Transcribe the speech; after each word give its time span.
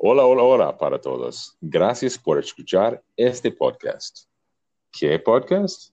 Hola, 0.00 0.24
hola, 0.24 0.42
hola 0.44 0.78
para 0.78 1.00
todos. 1.00 1.56
Gracias 1.60 2.16
por 2.16 2.38
escuchar 2.38 3.02
este 3.16 3.50
podcast. 3.50 4.28
¿Qué 4.92 5.18
podcast? 5.18 5.92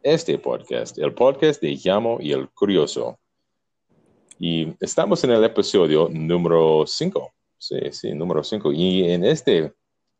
Este 0.00 0.38
podcast, 0.38 0.96
el 0.96 1.12
podcast 1.12 1.60
de 1.60 1.74
Llamo 1.74 2.18
y 2.20 2.30
el 2.30 2.48
Curioso. 2.50 3.18
Y 4.38 4.72
estamos 4.78 5.24
en 5.24 5.32
el 5.32 5.42
episodio 5.42 6.08
número 6.08 6.84
5. 6.86 7.32
Sí, 7.58 7.80
sí, 7.90 8.14
número 8.14 8.44
5. 8.44 8.70
Y 8.70 9.10
en 9.10 9.24
este, 9.24 9.74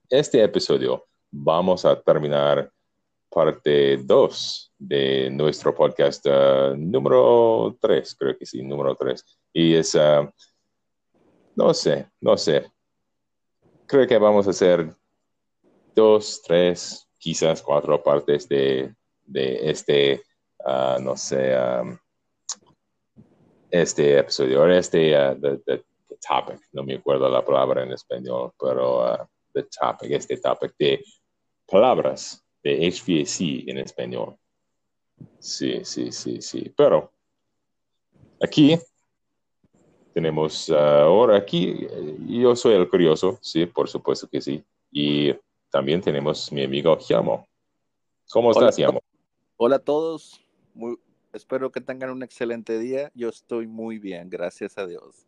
este 0.08 0.42
episodio 0.42 1.06
vamos 1.30 1.84
a 1.84 1.94
terminar 1.94 2.72
parte 3.28 3.98
2 3.98 4.72
de 4.78 5.30
nuestro 5.30 5.72
podcast 5.76 6.26
uh, 6.26 6.74
número 6.76 7.76
3, 7.80 8.16
creo 8.16 8.36
que 8.36 8.44
sí, 8.44 8.64
número 8.64 8.96
3. 8.96 9.24
Y 9.52 9.74
es, 9.74 9.94
uh, 9.94 10.28
no 11.54 11.72
sé, 11.72 12.10
no 12.20 12.36
sé, 12.36 12.68
creo 13.90 14.06
que 14.06 14.18
vamos 14.18 14.46
a 14.46 14.50
hacer 14.50 14.94
dos, 15.96 16.40
tres, 16.46 17.08
quizás 17.18 17.60
cuatro 17.60 18.00
partes 18.00 18.48
de, 18.48 18.94
de 19.24 19.68
este, 19.68 20.22
uh, 20.64 21.02
no 21.02 21.16
sé, 21.16 21.56
este 23.68 24.18
episodio, 24.18 24.64
este, 24.68 25.12
uh, 25.16 25.40
the, 25.40 25.58
the, 25.66 25.84
topic, 26.20 26.60
no 26.72 26.84
me 26.84 26.96
acuerdo 26.96 27.28
la 27.28 27.44
palabra 27.44 27.82
en 27.82 27.92
español, 27.92 28.52
pero 28.60 29.12
uh, 29.12 29.26
the 29.54 29.64
topic, 29.64 30.12
este 30.12 30.36
topic 30.36 30.74
de 30.78 31.02
palabras 31.66 32.44
de 32.62 32.88
HVAC 32.90 33.68
en 33.68 33.78
español. 33.78 34.36
Sí, 35.40 35.84
sí, 35.84 36.12
sí, 36.12 36.40
sí, 36.40 36.72
pero 36.76 37.10
aquí 38.40 38.78
tenemos 40.20 40.68
uh, 40.68 40.74
ahora 40.74 41.38
aquí, 41.38 41.88
yo 42.28 42.54
soy 42.54 42.74
el 42.74 42.90
curioso, 42.90 43.38
sí, 43.40 43.64
por 43.64 43.88
supuesto 43.88 44.28
que 44.28 44.42
sí. 44.42 44.62
Y 44.92 45.34
también 45.70 46.02
tenemos 46.02 46.52
mi 46.52 46.62
amigo 46.62 46.98
Giamo. 46.98 47.46
¿Cómo 48.30 48.50
estás, 48.50 48.76
Giamo? 48.76 49.00
Hola 49.56 49.76
a 49.76 49.78
todos. 49.78 50.44
Muy, 50.74 50.98
espero 51.32 51.72
que 51.72 51.80
tengan 51.80 52.10
un 52.10 52.22
excelente 52.22 52.78
día. 52.78 53.10
Yo 53.14 53.30
estoy 53.30 53.66
muy 53.66 53.98
bien, 53.98 54.28
gracias 54.28 54.76
a 54.76 54.86
Dios. 54.86 55.26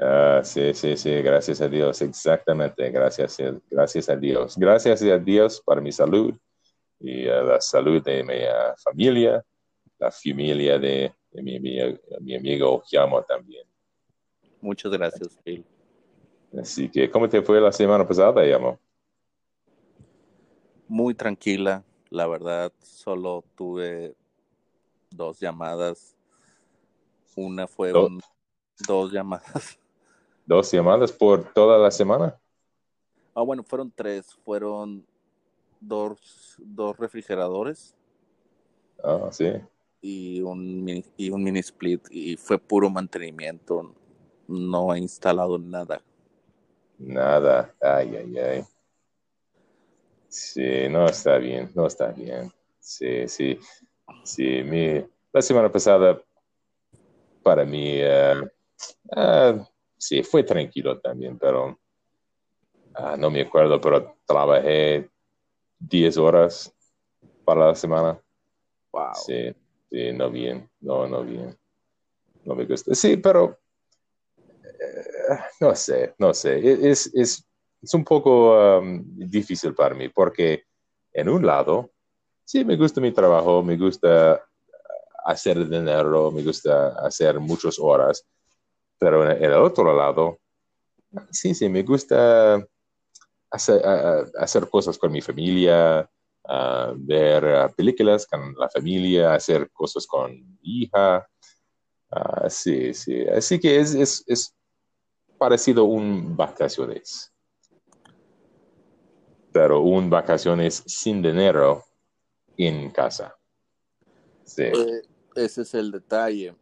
Ah, 0.00 0.40
sí, 0.42 0.72
sí, 0.72 0.96
sí, 0.96 1.10
gracias 1.20 1.60
a 1.60 1.68
Dios, 1.68 2.00
exactamente, 2.00 2.90
gracias, 2.90 3.36
gracias 3.70 4.08
a 4.08 4.16
Dios. 4.16 4.56
Gracias 4.56 5.02
a 5.02 5.18
Dios 5.18 5.60
por 5.60 5.82
mi 5.82 5.92
salud 5.92 6.32
y 6.98 7.26
uh, 7.26 7.44
la 7.44 7.60
salud 7.60 8.02
de 8.02 8.24
mi 8.24 8.42
uh, 8.42 8.74
familia, 8.82 9.44
la 9.98 10.10
familia 10.10 10.78
de, 10.78 11.12
de 11.30 11.42
mi, 11.42 11.60
mi, 11.60 11.78
mi 12.20 12.36
amigo 12.36 12.82
Giamo 12.90 13.22
también. 13.22 13.66
Muchas 14.64 14.90
gracias, 14.92 15.38
Phil. 15.44 15.62
Así 16.58 16.88
que, 16.88 17.10
¿cómo 17.10 17.28
te 17.28 17.42
fue 17.42 17.60
la 17.60 17.70
semana 17.70 18.08
pasada, 18.08 18.46
Yamo? 18.46 18.78
Muy 20.88 21.14
tranquila, 21.14 21.84
la 22.08 22.26
verdad. 22.26 22.72
Solo 22.80 23.44
tuve 23.56 24.14
dos 25.10 25.38
llamadas. 25.38 26.16
Una 27.36 27.66
fue 27.66 27.90
¿Dos? 27.90 28.08
un, 28.10 28.20
dos 28.88 29.12
llamadas. 29.12 29.78
¿Dos 30.46 30.72
llamadas 30.72 31.12
por 31.12 31.52
toda 31.52 31.76
la 31.76 31.90
semana? 31.90 32.40
Ah, 33.34 33.42
bueno, 33.42 33.62
fueron 33.64 33.92
tres. 33.94 34.32
Fueron 34.46 35.04
dos, 35.78 36.56
dos 36.56 36.96
refrigeradores 36.96 37.94
Ah, 39.02 39.28
sí. 39.30 39.52
y 40.00 40.40
un, 40.40 40.82
mini, 40.82 41.04
y 41.18 41.28
un 41.28 41.44
mini 41.44 41.58
split. 41.58 42.06
Y 42.10 42.38
fue 42.38 42.58
puro 42.58 42.88
mantenimiento. 42.88 43.94
No 44.48 44.94
he 44.94 44.98
instalado 44.98 45.58
nada. 45.58 46.02
Nada. 46.98 47.74
Ay, 47.80 48.16
ay, 48.16 48.38
ay. 48.38 48.64
Sí, 50.28 50.88
no 50.90 51.06
está 51.06 51.38
bien, 51.38 51.70
no 51.74 51.86
está 51.86 52.08
bien. 52.08 52.52
Sí, 52.80 53.28
sí. 53.28 53.58
Sí, 54.24 54.62
mi, 54.62 55.04
la 55.32 55.42
semana 55.42 55.70
pasada 55.70 56.20
para 57.42 57.64
mí, 57.64 58.00
uh, 58.02 58.44
uh, 59.16 59.64
sí, 59.96 60.22
fue 60.22 60.42
tranquilo 60.42 60.98
también, 60.98 61.38
pero 61.38 61.78
uh, 62.98 63.16
no 63.18 63.30
me 63.30 63.42
acuerdo, 63.42 63.80
pero 63.80 64.16
trabajé 64.26 65.08
10 65.78 66.16
horas 66.16 66.74
para 67.44 67.68
la 67.68 67.74
semana. 67.74 68.20
Wow. 68.92 69.14
Sí, 69.14 69.54
sí, 69.90 70.12
no 70.12 70.30
bien, 70.30 70.68
no, 70.80 71.06
no 71.06 71.22
bien. 71.22 71.56
No 72.44 72.54
me 72.54 72.64
gusta. 72.64 72.94
Sí, 72.94 73.16
pero 73.16 73.52
eh, 73.52 73.58
no 75.60 75.74
sé, 75.74 76.14
no 76.18 76.34
sé. 76.34 76.90
Es, 76.90 77.10
es, 77.14 77.46
es 77.82 77.94
un 77.94 78.04
poco 78.04 78.78
um, 78.78 79.02
difícil 79.16 79.74
para 79.74 79.94
mí 79.94 80.08
porque 80.08 80.64
en 81.12 81.28
un 81.28 81.44
lado, 81.46 81.90
sí, 82.44 82.64
me 82.64 82.76
gusta 82.76 83.00
mi 83.00 83.12
trabajo, 83.12 83.62
me 83.62 83.76
gusta 83.76 84.42
hacer 85.24 85.68
dinero, 85.68 86.30
me 86.30 86.42
gusta 86.42 86.88
hacer 87.06 87.38
muchas 87.40 87.78
horas, 87.78 88.26
pero 88.98 89.30
en 89.30 89.42
el 89.42 89.52
otro 89.54 89.96
lado, 89.96 90.38
sí, 91.30 91.54
sí, 91.54 91.68
me 91.68 91.82
gusta 91.82 92.64
hacer, 93.50 93.82
hacer 94.38 94.68
cosas 94.68 94.98
con 94.98 95.12
mi 95.12 95.20
familia, 95.20 96.08
ver 96.96 97.70
películas 97.76 98.26
con 98.26 98.54
la 98.56 98.68
familia, 98.68 99.34
hacer 99.34 99.70
cosas 99.70 100.06
con 100.06 100.32
mi 100.32 100.82
hija. 100.82 101.26
Ah, 102.10 102.48
sí, 102.48 102.94
sí. 102.94 103.26
Así 103.28 103.58
que 103.58 103.78
es, 103.78 104.24
es 104.26 104.54
parecido 105.38 105.84
un 105.84 106.36
vacaciones. 106.36 107.32
Pero 109.52 109.80
un 109.80 110.10
vacaciones 110.10 110.82
sin 110.86 111.22
dinero 111.22 111.84
en 112.56 112.90
casa. 112.90 113.36
Sí. 114.44 114.64
Eh, 114.64 115.02
ese 115.36 115.62
es 115.62 115.74
el 115.74 115.90
detalle. 115.90 116.54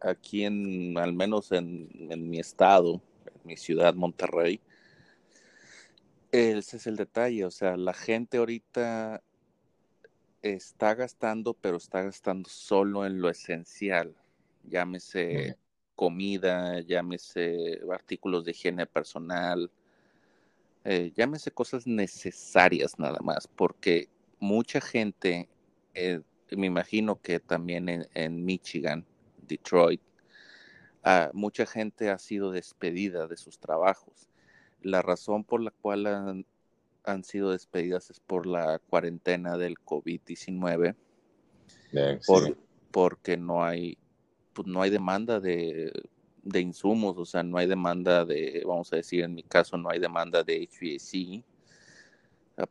Aquí 0.00 0.44
en, 0.44 0.96
al 0.98 1.12
menos 1.12 1.52
en, 1.52 1.88
en 2.10 2.28
mi 2.28 2.40
estado, 2.40 3.02
en 3.26 3.40
mi 3.44 3.56
ciudad, 3.56 3.94
Monterrey, 3.94 4.60
ese 6.32 6.76
es 6.76 6.86
el 6.86 6.96
detalle. 6.96 7.44
O 7.44 7.50
sea, 7.50 7.76
la 7.76 7.92
gente 7.92 8.38
ahorita 8.38 9.22
está 10.42 10.94
gastando, 10.94 11.54
pero 11.54 11.76
está 11.76 12.02
gastando 12.02 12.48
solo 12.48 13.04
en 13.06 13.20
lo 13.20 13.28
esencial. 13.28 14.14
Llámese. 14.64 15.56
Comida, 16.00 16.80
llámese 16.80 17.78
artículos 17.92 18.46
de 18.46 18.52
higiene 18.52 18.86
personal, 18.86 19.70
eh, 20.82 21.12
llámese 21.14 21.50
cosas 21.50 21.86
necesarias 21.86 22.98
nada 22.98 23.18
más, 23.22 23.46
porque 23.46 24.08
mucha 24.38 24.80
gente, 24.80 25.50
eh, 25.92 26.22
me 26.52 26.68
imagino 26.68 27.20
que 27.20 27.38
también 27.38 27.90
en, 27.90 28.08
en 28.14 28.42
Michigan, 28.46 29.04
Detroit, 29.46 30.00
uh, 31.04 31.36
mucha 31.36 31.66
gente 31.66 32.08
ha 32.08 32.16
sido 32.16 32.50
despedida 32.50 33.26
de 33.26 33.36
sus 33.36 33.58
trabajos. 33.58 34.30
La 34.80 35.02
razón 35.02 35.44
por 35.44 35.60
la 35.60 35.70
cual 35.70 36.06
han, 36.06 36.46
han 37.04 37.24
sido 37.24 37.50
despedidas 37.50 38.08
es 38.08 38.20
por 38.20 38.46
la 38.46 38.78
cuarentena 38.78 39.58
del 39.58 39.74
COVID-19, 39.76 40.96
Yeah, 41.92 42.20
por, 42.26 42.56
porque 42.90 43.36
no 43.36 43.64
hay, 43.64 43.98
pues 44.60 44.68
no 44.68 44.82
hay 44.82 44.90
demanda 44.90 45.40
de, 45.40 45.90
de, 46.42 46.60
insumos, 46.60 47.16
o 47.16 47.24
sea, 47.24 47.42
no 47.42 47.56
hay 47.56 47.66
demanda 47.66 48.26
de, 48.26 48.62
vamos 48.66 48.92
a 48.92 48.96
decir, 48.96 49.24
en 49.24 49.34
mi 49.34 49.42
caso 49.42 49.78
no 49.78 49.88
hay 49.88 49.98
demanda 49.98 50.42
de 50.42 50.68
HVAC 50.68 51.42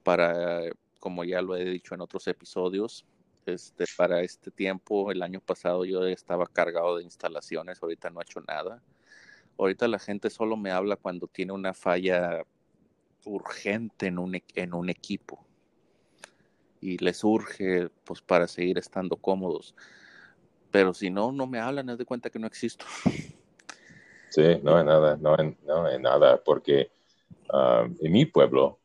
para, 0.03 0.69
como 0.99 1.23
ya 1.23 1.41
lo 1.41 1.55
he 1.55 1.65
dicho 1.65 1.95
en 1.95 2.01
otros 2.01 2.27
episodios, 2.27 3.07
este, 3.47 3.85
para 3.97 4.21
este 4.21 4.51
tiempo, 4.51 5.11
el 5.11 5.23
año 5.23 5.41
pasado 5.41 5.83
yo 5.83 6.05
estaba 6.05 6.45
cargado 6.45 6.97
de 6.97 7.05
instalaciones, 7.05 7.81
ahorita 7.81 8.11
no 8.11 8.19
he 8.19 8.23
hecho 8.23 8.41
nada. 8.41 8.83
Ahorita 9.57 9.87
la 9.87 9.97
gente 9.97 10.29
solo 10.29 10.57
me 10.57 10.69
habla 10.69 10.95
cuando 10.95 11.25
tiene 11.25 11.53
una 11.53 11.73
falla 11.73 12.43
urgente 13.25 14.05
en 14.05 14.19
un, 14.19 14.39
en 14.53 14.73
un 14.75 14.91
equipo 14.91 15.43
y 16.81 16.99
les 16.99 17.23
urge 17.23 17.89
pues 18.03 18.21
para 18.21 18.47
seguir 18.47 18.77
estando 18.77 19.17
cómodos. 19.17 19.73
Pero 20.71 20.93
si 20.93 21.09
no, 21.09 21.31
no 21.31 21.47
me 21.47 21.59
hablan, 21.59 21.89
es 21.89 21.97
de 21.97 22.05
cuenta 22.05 22.29
que 22.29 22.39
no 22.39 22.47
existo. 22.47 22.85
Sí, 24.29 24.43
no 24.61 24.77
hay 24.77 24.85
nada, 24.85 25.17
no 25.17 25.35
hay, 25.35 25.57
no 25.65 25.85
hay 25.85 25.99
nada, 25.99 26.41
porque 26.43 26.91
um, 27.51 27.95
en 27.99 28.11
mi 28.11 28.25
pueblo, 28.25 28.79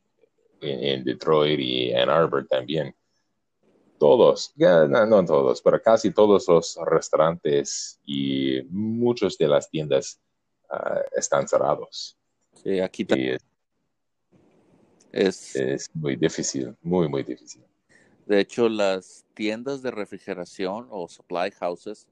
en, 0.61 0.85
en, 0.85 1.05
Detroit 1.05 1.61
y 1.61 1.93
Ann 1.93 2.09
Arbor 2.09 2.47
también, 2.47 2.95
todos, 3.99 4.53
yeah, 4.57 4.87
no, 4.87 5.05
no, 5.07 5.25
todos, 5.25 5.61
pero 5.61 5.81
casi 5.83 6.13
todos 6.13 6.49
los 6.49 6.79
restaurantes 6.87 8.01
y 8.05 8.63
muchas 8.71 9.37
de 9.37 9.49
las 9.49 9.69
tiendas 9.69 10.21
uh, 10.71 11.01
están 11.15 11.47
cerrados. 11.47 12.17
Sí, 12.63 12.81
aquí 12.81 13.05
también. 13.05 13.39
Es, 15.13 15.55
es 15.55 15.89
muy 15.95 16.17
difícil, 16.17 16.75
muy, 16.83 17.09
muy 17.09 17.23
difícil. 17.23 17.63
De 18.26 18.41
hecho, 18.41 18.69
las 18.69 19.26
tiendas 19.35 19.82
de 19.82 19.91
refrigeración 19.91 20.87
o 20.91 21.09
supply 21.09 21.50
houses 21.50 22.09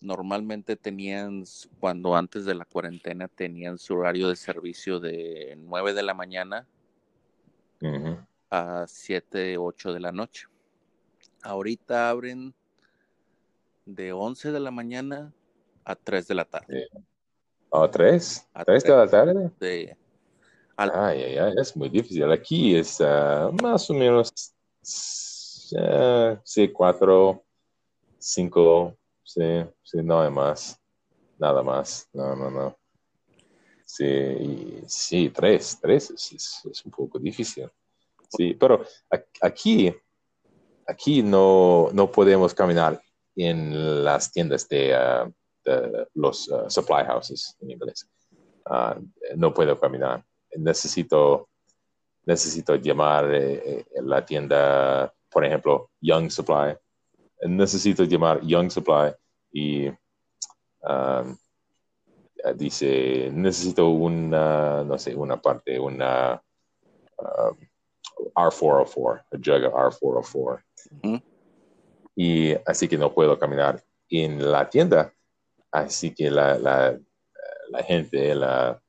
normalmente 0.00 0.76
tenían, 0.76 1.44
cuando 1.80 2.14
antes 2.14 2.44
de 2.44 2.54
la 2.54 2.64
cuarentena, 2.64 3.28
tenían 3.28 3.78
su 3.78 3.94
horario 3.94 4.28
de 4.28 4.36
servicio 4.36 5.00
de 5.00 5.54
9 5.58 5.94
de 5.94 6.02
la 6.02 6.14
mañana 6.14 6.66
a 8.50 8.84
7, 8.86 9.58
8 9.58 9.92
de 9.92 10.00
la 10.00 10.12
noche. 10.12 10.46
Ahorita 11.42 12.08
abren 12.08 12.54
de 13.84 14.12
11 14.12 14.52
de 14.52 14.60
la 14.60 14.70
mañana 14.70 15.32
a 15.84 15.94
3 15.94 16.26
de 16.28 16.34
la 16.34 16.44
tarde. 16.44 16.88
¿A 17.70 17.90
3? 17.90 18.48
¿A 18.54 18.64
3 18.64 18.84
de 18.84 18.90
la 18.90 19.06
tarde? 19.06 19.50
Sí. 19.60 19.90
Ay, 20.78 20.90
ay, 21.22 21.38
ay, 21.38 21.54
es 21.58 21.76
muy 21.76 21.88
difícil. 21.88 22.30
Aquí 22.30 22.76
es 22.76 23.00
uh, 23.00 23.50
más 23.62 23.88
o 23.88 23.94
menos 23.94 24.55
uh, 25.72 26.38
sí, 26.44 26.68
4, 26.72 27.44
5, 28.18 28.96
sí, 29.22 29.64
sí, 29.82 29.98
no 30.02 30.20
hay 30.20 30.30
más. 30.30 30.80
Nada 31.38 31.62
más. 31.62 32.08
No, 32.12 32.34
no, 32.34 32.50
no. 32.50 32.78
Sí, 33.84 34.82
sí, 34.86 35.30
3, 35.30 35.78
3 35.80 36.10
es, 36.10 36.82
un 36.84 36.90
poco 36.90 37.18
difícil. 37.18 37.70
Sí, 38.28 38.54
pero 38.54 38.84
aquí, 39.40 39.94
aquí 40.86 41.22
no, 41.22 41.88
no 41.92 42.10
podemos 42.10 42.52
caminar 42.52 43.00
en 43.36 44.04
las 44.04 44.32
tiendas 44.32 44.68
de, 44.68 45.32
de 45.64 46.06
los 46.14 46.48
uh, 46.48 46.68
supply 46.68 47.04
houses 47.04 47.56
en 47.60 47.70
inglés. 47.70 48.08
Uh, 48.68 49.00
no 49.36 49.54
puedo 49.54 49.78
caminar. 49.78 50.24
Necesito, 50.56 51.48
necesito 52.26 52.74
llamar 52.74 53.32
eh, 53.32 53.78
eh, 53.78 53.86
la 54.02 54.24
tienda, 54.24 55.12
por 55.30 55.44
ejemplo, 55.44 55.90
Young 56.00 56.30
Supply. 56.30 56.76
Necesito 57.42 58.04
llamar 58.04 58.40
Young 58.42 58.70
Supply 58.70 59.12
y 59.52 59.88
um, 59.88 61.36
dice, 62.56 63.30
necesito 63.32 63.88
una, 63.88 64.82
no 64.82 64.98
sé, 64.98 65.14
una 65.14 65.40
parte, 65.40 65.78
una 65.78 66.42
um, 67.18 67.56
R404, 68.34 69.24
a 69.30 69.36
jug 69.36 69.62
R404. 69.72 71.22
Y 72.16 72.54
así 72.66 72.88
que 72.88 72.98
no 72.98 73.12
puedo 73.12 73.38
caminar 73.38 73.82
en 74.08 74.50
la 74.50 74.68
tienda. 74.68 75.12
Así 75.70 76.14
que 76.14 76.30
la, 76.30 76.58
la, 76.58 76.98
la 77.68 77.82
gente, 77.82 78.34
la, 78.34 78.80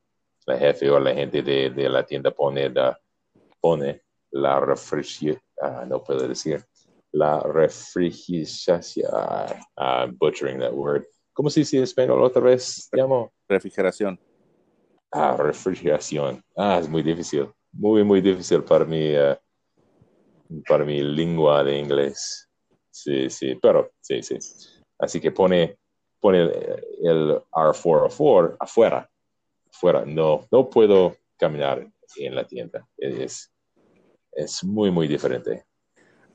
la, 0.46 0.58
jefe 0.58 0.90
o 0.90 1.00
la 1.00 1.14
gente 1.14 1.44
de, 1.44 1.70
de 1.70 1.90
la 1.90 2.06
tienda 2.06 2.32
pone 2.32 2.70
la, 2.70 2.98
pone 3.68 4.02
la 4.32 4.62
refrigeración, 4.62 5.42
ah, 5.62 5.84
no 5.86 6.02
puedo 6.02 6.26
decir, 6.26 6.64
la 7.12 7.42
refrigeración, 7.42 9.04
uh, 9.78 10.08
butchering 10.18 10.60
that 10.60 10.72
word. 10.72 11.04
¿Cómo 11.34 11.50
se 11.50 11.60
dice 11.60 11.76
en 11.76 11.84
español 11.84 12.24
otra 12.24 12.42
vez? 12.42 12.88
Llamo? 12.94 13.34
Refrigeración. 13.50 14.18
Ah, 15.12 15.36
refrigeración. 15.38 16.42
Ah, 16.56 16.80
es 16.80 16.88
muy 16.88 17.04
difícil. 17.04 17.50
Muy, 17.74 18.06
muy 18.06 18.22
difícil 18.22 18.64
para 18.64 18.86
mi, 18.86 19.14
uh, 19.18 19.36
para 20.66 20.86
mi 20.86 21.02
lengua 21.04 21.62
de 21.66 21.78
inglés. 21.78 22.48
Sí, 22.90 23.30
sí, 23.30 23.56
pero 23.62 23.92
sí, 24.00 24.24
sí. 24.24 24.38
Así 24.98 25.20
que 25.20 25.32
pone, 25.32 25.78
pone 26.22 26.40
el, 26.40 27.42
R404 27.52 28.56
afuera, 28.62 29.10
afuera. 29.74 30.06
No, 30.06 30.48
no 30.52 30.70
puedo 30.70 31.18
caminar 31.38 31.86
en 32.16 32.34
la 32.34 32.48
tienda. 32.48 32.88
Es, 32.98 33.52
es 34.38 34.64
muy, 34.64 34.92
muy 34.92 35.08
diferente. 35.08 35.66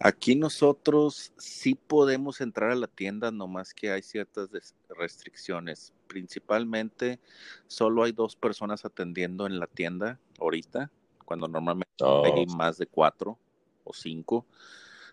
Aquí 0.00 0.34
nosotros 0.34 1.32
sí 1.38 1.76
podemos 1.76 2.40
entrar 2.40 2.72
a 2.72 2.74
la 2.74 2.88
tienda, 2.88 3.30
nomás 3.30 3.72
que 3.72 3.92
hay 3.92 4.02
ciertas 4.02 4.50
restricciones. 4.88 5.94
Principalmente, 6.08 7.20
solo 7.68 8.02
hay 8.02 8.10
dos 8.10 8.34
personas 8.34 8.84
atendiendo 8.84 9.46
en 9.46 9.60
la 9.60 9.68
tienda 9.68 10.18
ahorita, 10.40 10.90
cuando 11.24 11.46
normalmente 11.46 11.92
hay 12.00 12.44
oh. 12.48 12.56
más 12.56 12.78
de 12.78 12.86
cuatro 12.86 13.38
o 13.84 13.94
cinco. 13.94 14.44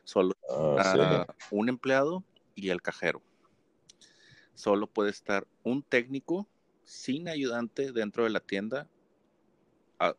Solo 0.04 0.34
ah, 0.50 1.28
un 1.52 1.70
empleado 1.70 2.24
y 2.56 2.70
el 2.70 2.82
cajero. 2.82 3.22
Solo 4.56 4.88
puede 4.88 5.12
estar 5.12 5.48
un 5.64 5.84
técnico 5.84 6.48
sin 6.84 7.30
ayudante 7.30 7.92
dentro 7.92 8.24
de 8.24 8.32
la 8.32 8.40
tienda, 8.40 8.90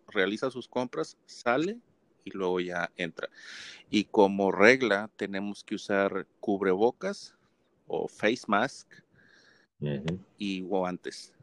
realiza 0.07 0.53
sus 0.53 0.69
compras, 0.69 1.17
sale 1.27 1.81
y 2.25 2.31
luego 2.31 2.61
ya 2.61 2.91
entra. 2.97 3.29
Y 3.91 4.05
como 4.05 4.53
regla 4.53 5.11
tenemos 5.17 5.65
que 5.65 5.75
usar 5.75 6.27
cubrebocas 6.41 7.35
o 7.87 8.09
face 8.09 8.43
mask 8.47 8.89
y 10.39 10.61
guantes, 10.63 11.35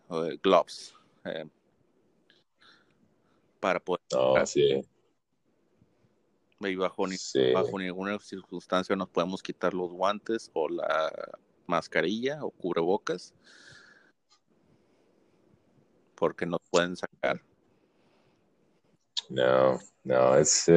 gloves, 0.42 0.94
eh, 1.26 1.46
para 3.60 3.80
poder. 3.80 4.02
Oh, 4.14 4.36
y 6.60 6.76
bajo, 6.76 7.06
bajo 7.54 7.80
ninguna 7.80 8.18
circunstancia 8.20 8.96
nos 8.96 9.10
podemos 9.10 9.44
quitar 9.44 9.74
los 9.74 9.92
guantes 9.92 10.50
o 10.54 10.68
la 10.68 11.14
mascarilla 11.68 12.44
o 12.44 12.50
cubrebocas 12.50 13.34
porque 16.16 16.46
nos 16.46 16.62
pueden 16.72 16.96
sacar. 16.96 17.42
No, 19.30 19.80
no, 20.04 20.36
es... 20.38 20.70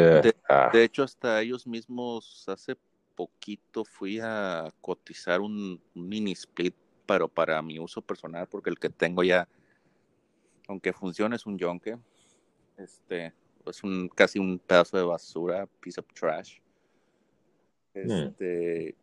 Ah. 0.49 0.71
de, 0.73 0.85
hecho, 0.85 1.03
hasta 1.03 1.41
ellos 1.41 1.67
mismos 1.67 2.45
hace 2.49 2.77
poquito 3.15 3.85
fui 3.85 4.19
a 4.21 4.73
cotizar 4.81 5.41
un, 5.41 5.81
mini 5.95 6.33
split, 6.33 6.75
pero 7.07 7.29
para 7.29 7.61
mi 7.63 7.79
uso 7.79 8.01
personal, 8.01 8.49
porque 8.49 8.71
el 8.71 8.79
que 8.79 8.89
tengo 8.89 9.23
ya, 9.23 9.49
aunque 10.69 10.93
funcione, 10.93 11.37
es 11.37 11.47
un 11.47 11.59
yonke. 11.59 11.99
Este, 12.77 13.35
es 13.67 13.85
un 13.85 14.09
casi 14.09 14.39
un 14.39 14.59
pedazo 14.59 14.97
de 14.97 15.05
basura, 15.05 15.67
piece 15.81 16.01
of 16.01 16.07
trash. 16.15 16.59
Hmm. 17.95 18.11
Este, 18.11 18.95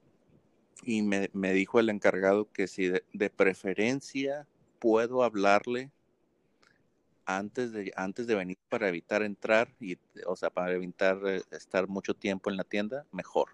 Y 0.84 1.02
me, 1.02 1.54
dijo 1.54 1.80
el 1.80 1.90
encargado 1.90 2.52
que 2.52 2.68
si 2.68 2.90
de, 2.90 3.30
preferencia 3.30 4.48
puedo 4.80 5.24
hablarle 5.24 5.92
antes 7.28 7.72
de, 7.72 7.92
antes 7.96 8.26
de 8.26 8.36
venir 8.36 8.58
para 8.70 8.88
evitar 8.90 9.22
entrar, 9.22 9.70
y, 9.80 9.98
o 10.26 10.36
sea, 10.36 10.50
para 10.50 10.74
evitar 10.74 11.20
eh, 11.28 11.42
estar 11.52 11.88
mucho 11.88 12.16
tiempo 12.16 12.50
en 12.50 12.58
la 12.58 12.64
tienda, 12.64 13.06
mejor. 13.12 13.50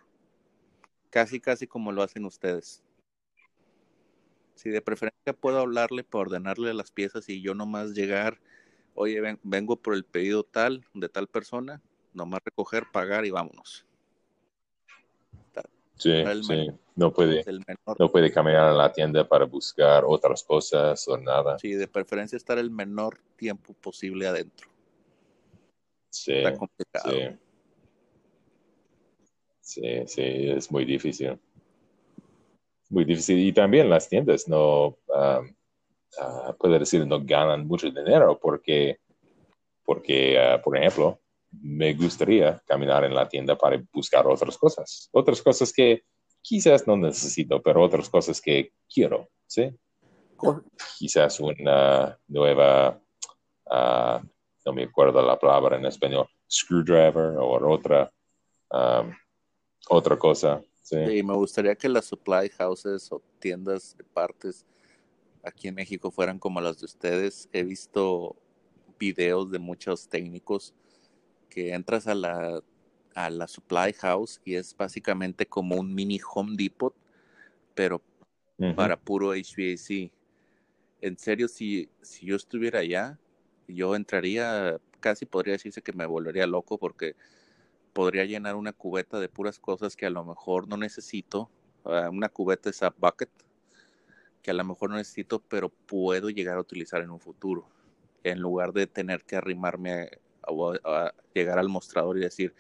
Casi, 1.10 1.42
casi 1.42 1.68
como 1.68 1.92
lo 1.92 2.04
hacen 2.04 2.24
ustedes. 2.24 2.84
Si 4.56 4.70
de 4.70 4.82
preferencia 4.82 5.34
puedo 5.34 5.60
hablarle 5.60 6.04
para 6.04 6.22
ordenarle 6.22 6.74
las 6.74 6.92
piezas 6.92 7.28
y 7.28 7.42
yo 7.42 7.54
nomás 7.54 7.92
llegar 7.92 8.40
oye, 8.96 9.38
vengo 9.44 9.76
por 9.76 9.94
el 9.94 10.04
pedido 10.04 10.44
tal, 10.44 10.86
de 10.94 11.10
tal 11.10 11.28
persona, 11.28 11.82
nomás 12.14 12.42
recoger, 12.44 12.86
pagar 12.92 13.26
y 13.26 13.32
vámonos. 13.32 13.86
Sí, 15.98 16.24
sí. 16.42 16.68
no 16.96 17.14
puede, 17.14 17.44
no 18.00 18.12
puede 18.12 18.32
caminar 18.32 18.70
a 18.70 18.74
la 18.74 18.92
tienda 18.92 19.28
para 19.28 19.46
buscar 19.46 20.04
otras 20.06 20.44
cosas 20.44 21.08
o 21.08 21.18
nada. 21.18 21.58
Sí, 21.60 21.74
de 21.74 21.88
preferencia 21.88 22.36
estar 22.36 22.58
el 22.58 22.72
menor 22.72 23.20
tiempo 23.36 23.74
posible 23.74 24.28
adentro. 24.28 24.70
Sí, 26.10 26.34
Está 26.34 26.56
complicado. 26.56 27.12
Sí. 29.62 29.82
sí, 29.82 30.04
sí, 30.08 30.50
es 30.50 30.72
muy 30.72 30.86
difícil. 30.86 31.40
Muy 32.90 33.06
difícil. 33.06 33.40
Y 33.40 33.54
también 33.54 33.90
las 33.90 34.08
tiendas 34.08 34.48
no, 34.48 34.98
uh, 35.08 36.54
puede 36.60 36.80
decir, 36.80 37.06
no 37.08 37.24
ganan 37.24 37.66
mucho 37.66 37.88
dinero 37.90 38.40
porque, 38.40 39.00
porque 39.84 40.38
uh, 40.38 40.62
por 40.62 40.78
ejemplo, 40.78 41.20
me 41.62 41.94
gustaría 41.94 42.62
caminar 42.66 43.04
en 43.04 43.14
la 43.14 43.28
tienda 43.28 43.58
para 43.58 43.82
buscar 43.94 44.28
otras 44.28 44.58
cosas, 44.58 45.10
otras 45.12 45.42
cosas 45.42 45.72
que 45.72 46.04
quizás 46.42 46.86
no 46.88 46.98
necesito, 46.98 47.62
pero 47.62 47.82
otras 47.82 48.10
cosas 48.10 48.42
que 48.42 48.74
quiero, 48.94 49.30
¿sí? 49.48 49.72
Quizás 51.00 51.40
una 51.40 52.20
nueva, 52.28 53.02
uh, 53.66 54.20
no 54.66 54.74
me 54.74 54.84
acuerdo 54.84 55.22
la 55.22 55.40
palabra 55.40 55.78
en 55.78 55.86
español, 55.86 56.28
screwdriver 56.52 57.38
o 57.38 57.72
otra, 57.72 58.12
um, 58.72 59.12
otra 59.90 60.18
cosa. 60.18 60.62
¿sí? 60.82 60.98
sí, 61.08 61.24
me 61.24 61.34
gustaría 61.34 61.76
que 61.76 61.88
las 61.88 62.06
supply 62.06 62.50
houses 62.50 63.10
o 63.12 63.22
tiendas 63.40 63.96
de 63.98 64.04
partes 64.04 64.66
aquí 65.44 65.70
en 65.70 65.76
México 65.76 66.12
fueran 66.12 66.40
como 66.40 66.60
las 66.60 66.80
de 66.80 66.86
ustedes. 66.86 67.48
He 67.54 67.64
visto 67.64 68.36
videos 69.00 69.50
de 69.50 69.60
muchos 69.60 70.10
técnicos 70.10 70.74
que 71.54 71.74
entras 71.74 72.08
a 72.08 72.16
la, 72.16 72.64
a 73.14 73.30
la 73.30 73.48
supply 73.48 73.94
house 73.94 74.42
y 74.44 74.56
es 74.56 74.76
básicamente 74.76 75.46
como 75.46 75.76
un 75.76 75.94
mini 75.94 76.20
Home 76.34 76.56
Depot, 76.58 76.96
pero 77.76 78.02
para 78.76 78.98
puro 78.98 79.34
HVAC. 79.34 80.12
En 81.02 81.18
serio, 81.18 81.48
si, 81.48 81.90
si 82.02 82.26
yo 82.26 82.36
estuviera 82.36 82.80
allá, 82.80 83.20
yo 83.68 83.96
entraría, 83.96 84.80
casi 85.00 85.26
podría 85.26 85.54
decirse 85.54 85.84
que 85.84 85.94
me 85.94 86.08
volvería 86.08 86.48
loco 86.48 86.80
porque 86.80 87.16
podría 87.94 88.26
llenar 88.26 88.56
una 88.56 88.74
cubeta 88.74 89.20
de 89.20 89.30
puras 89.30 89.60
cosas 89.60 89.96
que 89.96 90.08
a 90.08 90.10
lo 90.10 90.24
mejor 90.24 90.68
no 90.68 90.78
necesito. 90.78 91.52
Ah, 91.86 92.10
una 92.12 92.30
cubeta 92.30 92.70
esa 92.70 92.96
bucket 92.98 93.30
que 94.42 94.52
a 94.52 94.56
lo 94.56 94.64
mejor 94.64 94.90
no 94.90 94.96
necesito, 94.96 95.40
pero 95.40 95.70
puedo 95.70 96.30
llegar 96.30 96.58
a 96.58 96.62
utilizar 96.62 97.02
en 97.02 97.12
un 97.12 97.20
futuro, 97.20 97.70
en 98.24 98.40
lugar 98.40 98.74
de 98.74 98.88
tener 98.88 99.24
que 99.24 99.36
arrimarme 99.36 100.10
a, 100.48 101.14
llegar 101.34 101.60
al 101.60 101.70
mostrador 101.70 102.18
y 102.18 102.22
decir, 102.22 102.54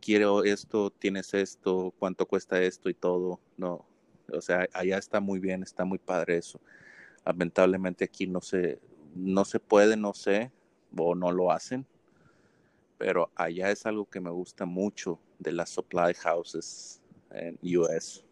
quiero 0.00 0.44
esto, 0.44 0.90
tienes 0.90 1.34
esto, 1.34 1.92
cuánto 1.98 2.26
cuesta 2.26 2.60
esto 2.60 2.88
y 2.88 2.94
todo. 2.94 3.40
No, 3.56 3.86
o 4.32 4.40
sea, 4.40 4.68
allá 4.72 4.98
está 4.98 5.20
muy 5.20 5.38
bien, 5.38 5.62
está 5.62 5.84
muy 5.84 5.98
padre 5.98 6.36
eso. 6.36 6.60
Lamentablemente 7.24 8.04
aquí 8.04 8.26
no 8.26 8.40
se, 8.40 8.80
no 9.14 9.44
se 9.44 9.60
puede, 9.60 9.96
no 9.96 10.14
sé, 10.14 10.50
o 10.96 11.14
no 11.14 11.32
lo 11.32 11.50
hacen, 11.50 11.86
pero 12.98 13.30
allá 13.34 13.70
es 13.70 13.86
algo 13.86 14.08
que 14.08 14.20
me 14.20 14.30
gusta 14.30 14.66
mucho 14.66 15.18
de 15.38 15.52
las 15.52 15.70
supply 15.70 16.14
houses 16.14 17.02
en 17.30 17.58
US. 17.78 18.24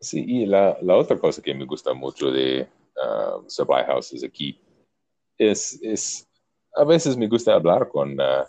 Sí, 0.00 0.24
y 0.26 0.46
la, 0.46 0.78
la 0.82 0.96
otra 0.96 1.18
cosa 1.18 1.42
que 1.42 1.54
me 1.54 1.64
gusta 1.64 1.92
mucho 1.92 2.30
de 2.30 2.68
uh, 2.96 3.48
supply 3.48 3.84
houses 3.86 4.22
aquí 4.22 4.60
es, 5.36 5.78
es, 5.82 6.27
a 6.74 6.84
veces 6.84 7.16
me 7.16 7.28
gusta 7.28 7.54
hablar 7.54 7.88
con, 7.88 8.12
uh, 8.12 8.44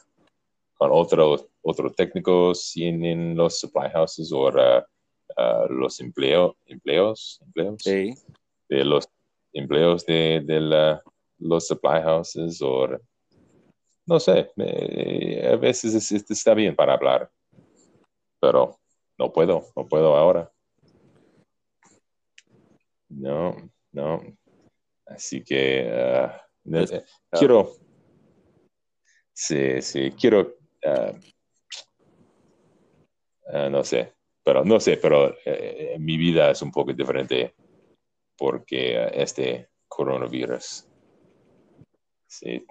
con 0.75 0.91
otros 0.91 1.45
otros 1.61 1.95
técnicos 1.95 2.73
en, 2.75 3.35
los 3.35 3.59
supply 3.59 3.89
houses 3.91 4.31
o 4.31 4.47
uh, 4.47 5.73
los 5.73 5.99
empleo, 5.99 6.55
empleos, 6.65 7.39
empleos 7.45 7.81
sí. 7.83 8.13
de 8.67 8.83
los 8.83 9.07
empleos 9.53 10.05
de, 10.05 10.41
de 10.45 10.99
los 11.39 11.67
supply 11.67 12.01
houses 12.01 12.61
o 12.61 12.87
no 14.05 14.19
sé, 14.19 14.51
a 15.47 15.55
veces 15.57 16.11
está 16.11 16.55
bien 16.55 16.75
para 16.75 16.93
hablar, 16.93 17.31
pero 18.39 18.79
no 19.19 19.31
puedo, 19.31 19.65
no 19.75 19.87
puedo 19.87 20.15
ahora. 20.15 20.51
No, 23.09 23.55
no. 23.91 24.21
Así 25.05 25.43
que 25.43 26.31
uh, 26.65 27.37
quiero, 27.37 27.75
sí, 29.39 29.81
sí, 29.81 30.11
quiero, 30.11 30.57
uh, 30.83 31.15
uh, 33.53 33.69
no 33.69 33.83
sé, 33.85 34.13
pero 34.43 34.65
no 34.65 34.79
sé, 34.79 34.97
pero 34.97 35.33
eh, 35.45 35.95
mi 35.97 36.17
vida 36.17 36.51
es 36.51 36.61
un 36.61 36.71
poco 36.71 36.91
diferente 36.91 37.55
porque 38.37 39.09
este 39.13 39.69
coronavirus. 39.87 40.85
Sí. 42.27 42.65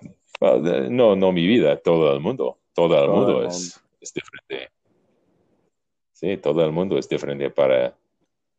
no, 0.90 1.16
no 1.16 1.32
mi 1.32 1.46
vida, 1.46 1.80
todo 1.80 2.12
el 2.12 2.20
mundo, 2.20 2.58
todo 2.75 3.02
el 3.02 3.10
mundo, 3.10 3.44
es, 3.44 3.80
es 4.00 4.12
diferente. 4.12 4.70
Sí, 6.12 6.37
todo 6.37 6.64
el 6.64 6.72
mundo 6.72 6.98
es 6.98 7.08
diferente 7.08 7.50
para 7.50 7.96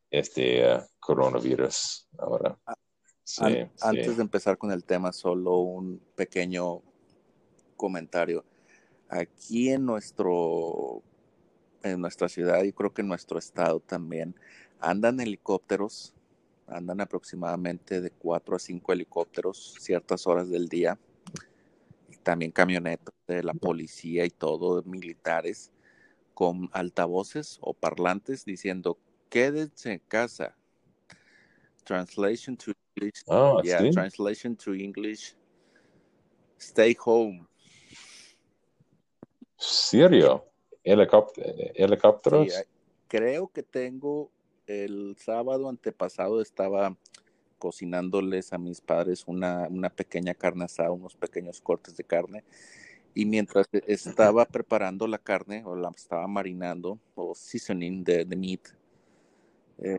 este 0.10 0.66
uh, 0.66 0.82
coronavirus 1.00 2.08
ahora. 2.18 2.58
Ah, 2.66 2.76
antes 3.82 4.18
de 4.18 4.24
empezar 4.24 4.58
con 4.58 4.72
el 4.72 4.84
tema, 4.84 5.12
solo 5.12 5.58
un 5.58 6.02
pequeño 6.16 6.82
comentario. 7.80 8.44
Aquí 9.08 9.70
en 9.70 9.86
nuestro 9.86 11.02
en 11.82 12.02
nuestra 12.02 12.28
ciudad 12.28 12.62
y 12.64 12.74
creo 12.74 12.94
que 12.94 13.02
en 13.02 13.08
nuestro 13.08 13.40
estado 13.40 13.80
también 13.80 14.36
andan 14.82 15.20
helicópteros, 15.22 16.14
andan 16.68 17.00
aproximadamente 17.00 18.02
de 18.02 18.12
cuatro 18.12 18.58
a 18.58 18.60
cinco 18.60 18.92
helicópteros 18.92 19.78
ciertas 19.80 20.28
horas 20.28 20.50
del 20.50 20.68
día, 20.68 21.00
y 22.10 22.18
también 22.18 22.52
camionetas 22.52 23.16
de 23.28 23.44
la 23.44 23.54
policía 23.54 24.26
y 24.26 24.30
todo, 24.30 24.84
militares, 24.84 25.72
con 26.34 26.70
altavoces 26.74 27.60
o 27.62 27.74
parlantes 27.74 28.44
diciendo 28.44 28.98
quédense 29.30 29.94
en 29.94 30.02
casa. 30.08 30.56
Translation 31.86 32.58
to 32.58 32.74
English. 32.96 33.24
Oh, 33.28 33.62
yeah, 33.64 33.90
translation 33.90 34.56
to 34.56 34.74
English. 34.74 35.34
Stay 36.60 36.96
home. 37.04 37.49
¿Serio? 39.60 40.46
¿Helicópteros? 40.84 42.54
Sí, 42.54 42.62
creo 43.10 43.50
que 43.50 43.62
tengo 43.62 44.32
el 44.66 45.18
sábado 45.20 45.68
antepasado 45.68 46.42
estaba 46.42 46.96
cocinándoles 47.58 48.54
a 48.54 48.58
mis 48.58 48.80
padres 48.80 49.26
una, 49.28 49.68
una 49.70 49.90
pequeña 49.90 50.34
carne 50.34 50.64
asada, 50.64 50.92
unos 50.92 51.16
pequeños 51.16 51.60
cortes 51.60 51.98
de 51.98 52.06
carne. 52.06 52.46
Y 53.14 53.26
mientras 53.26 53.68
estaba 53.86 54.46
preparando 54.46 55.06
la 55.08 55.18
carne 55.18 55.64
o 55.66 55.76
la 55.76 55.90
estaba 55.90 56.26
marinando 56.28 56.98
o 57.16 57.36
seasoning 57.36 58.04
de, 58.04 58.24
de 58.24 58.36
meat, 58.38 58.62
eh, 59.80 59.98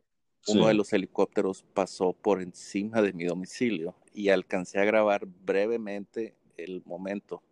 uno 0.48 0.68
de 0.68 0.74
los 0.74 0.90
helicópteros 0.94 1.66
pasó 1.74 2.14
por 2.14 2.40
encima 2.40 3.02
de 3.02 3.12
mi 3.12 3.24
domicilio 3.24 3.94
y 4.14 4.30
alcancé 4.30 4.78
a 4.78 4.84
grabar 4.84 5.26
brevemente 5.26 6.34
el 6.56 6.82
momento. 6.86 7.42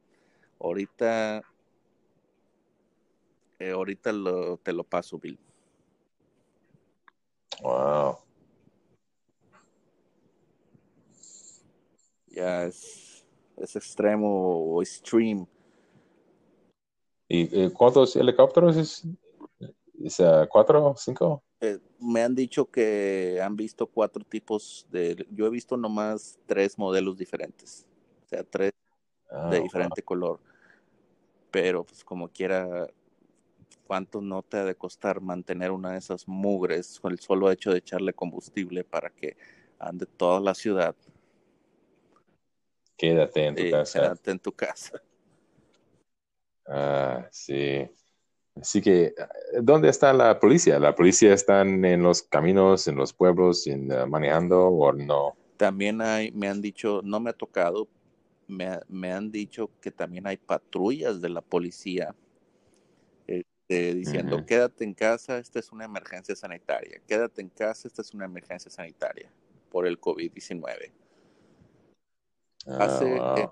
Ahorita, 0.58 1.42
eh, 3.58 3.70
ahorita 3.70 4.12
lo, 4.12 4.56
te 4.58 4.72
lo 4.72 4.84
paso, 4.84 5.18
Bill. 5.18 5.38
Wow. 7.62 8.18
Ya 12.28 12.64
es, 12.64 13.24
es 13.56 13.76
extremo 13.76 14.74
o 14.74 14.82
extreme. 14.82 15.46
¿Y 17.28 17.60
eh, 17.60 17.70
cuántos 17.72 18.14
helicópteros 18.16 18.76
es? 18.76 19.04
¿Es 20.02 20.20
uh, 20.20 20.46
cuatro, 20.48 20.94
cinco? 20.96 21.42
Eh, 21.60 21.78
me 21.98 22.22
han 22.22 22.34
dicho 22.34 22.70
que 22.70 23.40
han 23.42 23.56
visto 23.56 23.86
cuatro 23.86 24.24
tipos 24.24 24.86
de, 24.90 25.26
yo 25.30 25.46
he 25.46 25.50
visto 25.50 25.76
nomás 25.76 26.38
tres 26.46 26.78
modelos 26.78 27.18
diferentes, 27.18 27.86
o 28.24 28.28
sea, 28.28 28.44
tres 28.44 28.72
Ah, 29.30 29.48
de 29.50 29.58
wow. 29.58 29.62
diferente 29.62 30.02
color, 30.02 30.40
pero 31.50 31.84
pues 31.84 32.02
como 32.02 32.28
quiera, 32.28 32.88
¿cuánto 33.88 34.20
no 34.20 34.42
te 34.42 34.58
ha 34.58 34.64
de 34.64 34.74
costar 34.74 35.20
mantener 35.20 35.72
una 35.72 35.92
de 35.92 35.98
esas 35.98 36.28
mugres 36.28 37.00
con 37.00 37.10
el 37.10 37.18
solo 37.18 37.50
hecho 37.50 37.72
de 37.72 37.78
echarle 37.78 38.12
combustible 38.12 38.84
para 38.84 39.08
que 39.08 39.36
ande 39.78 40.04
toda 40.04 40.38
la 40.40 40.54
ciudad 40.54 40.94
Quédate 42.98 43.46
en 43.46 43.54
tu 43.54 43.70
casa. 43.70 44.00
quédate 44.00 44.30
en 44.32 44.38
tu 44.40 44.52
casa? 44.52 45.02
Ah, 46.66 47.26
sí. 47.30 47.88
Así 48.60 48.82
que, 48.82 49.14
¿dónde 49.62 49.88
está 49.88 50.12
la 50.12 50.38
policía? 50.38 50.80
¿La 50.80 50.94
policía 50.94 51.32
están 51.32 51.84
en 51.84 52.02
los 52.02 52.22
caminos, 52.22 52.88
en 52.88 52.96
los 52.96 53.12
pueblos, 53.12 53.68
en, 53.68 53.90
uh, 53.92 54.06
manejando 54.06 54.66
o 54.66 54.92
no? 54.92 55.36
También 55.56 56.02
hay, 56.02 56.32
me 56.32 56.48
han 56.48 56.60
dicho, 56.60 57.00
no 57.04 57.20
me 57.20 57.30
ha 57.30 57.32
tocado, 57.32 57.88
me, 58.48 58.80
me 58.88 59.12
han 59.12 59.30
dicho 59.30 59.70
que 59.80 59.92
también 59.92 60.26
hay 60.26 60.36
patrullas 60.36 61.20
de 61.20 61.28
la 61.28 61.40
policía 61.40 62.14
este, 63.68 63.94
diciendo, 63.94 64.46
quédate 64.46 64.82
en 64.84 64.94
casa, 64.94 65.36
esta 65.36 65.58
es 65.58 65.70
una 65.72 65.84
emergencia 65.84 66.34
sanitaria, 66.34 67.02
quédate 67.06 67.42
en 67.42 67.50
casa, 67.50 67.86
esta 67.86 68.00
es 68.00 68.14
una 68.14 68.24
emergencia 68.24 68.70
sanitaria 68.70 69.30
por 69.70 69.86
el 69.86 70.00
COVID-19. 70.00 70.90
Ah, 72.66 72.78
Hace, 72.84 73.04
wow. 73.04 73.36
eh, 73.36 73.48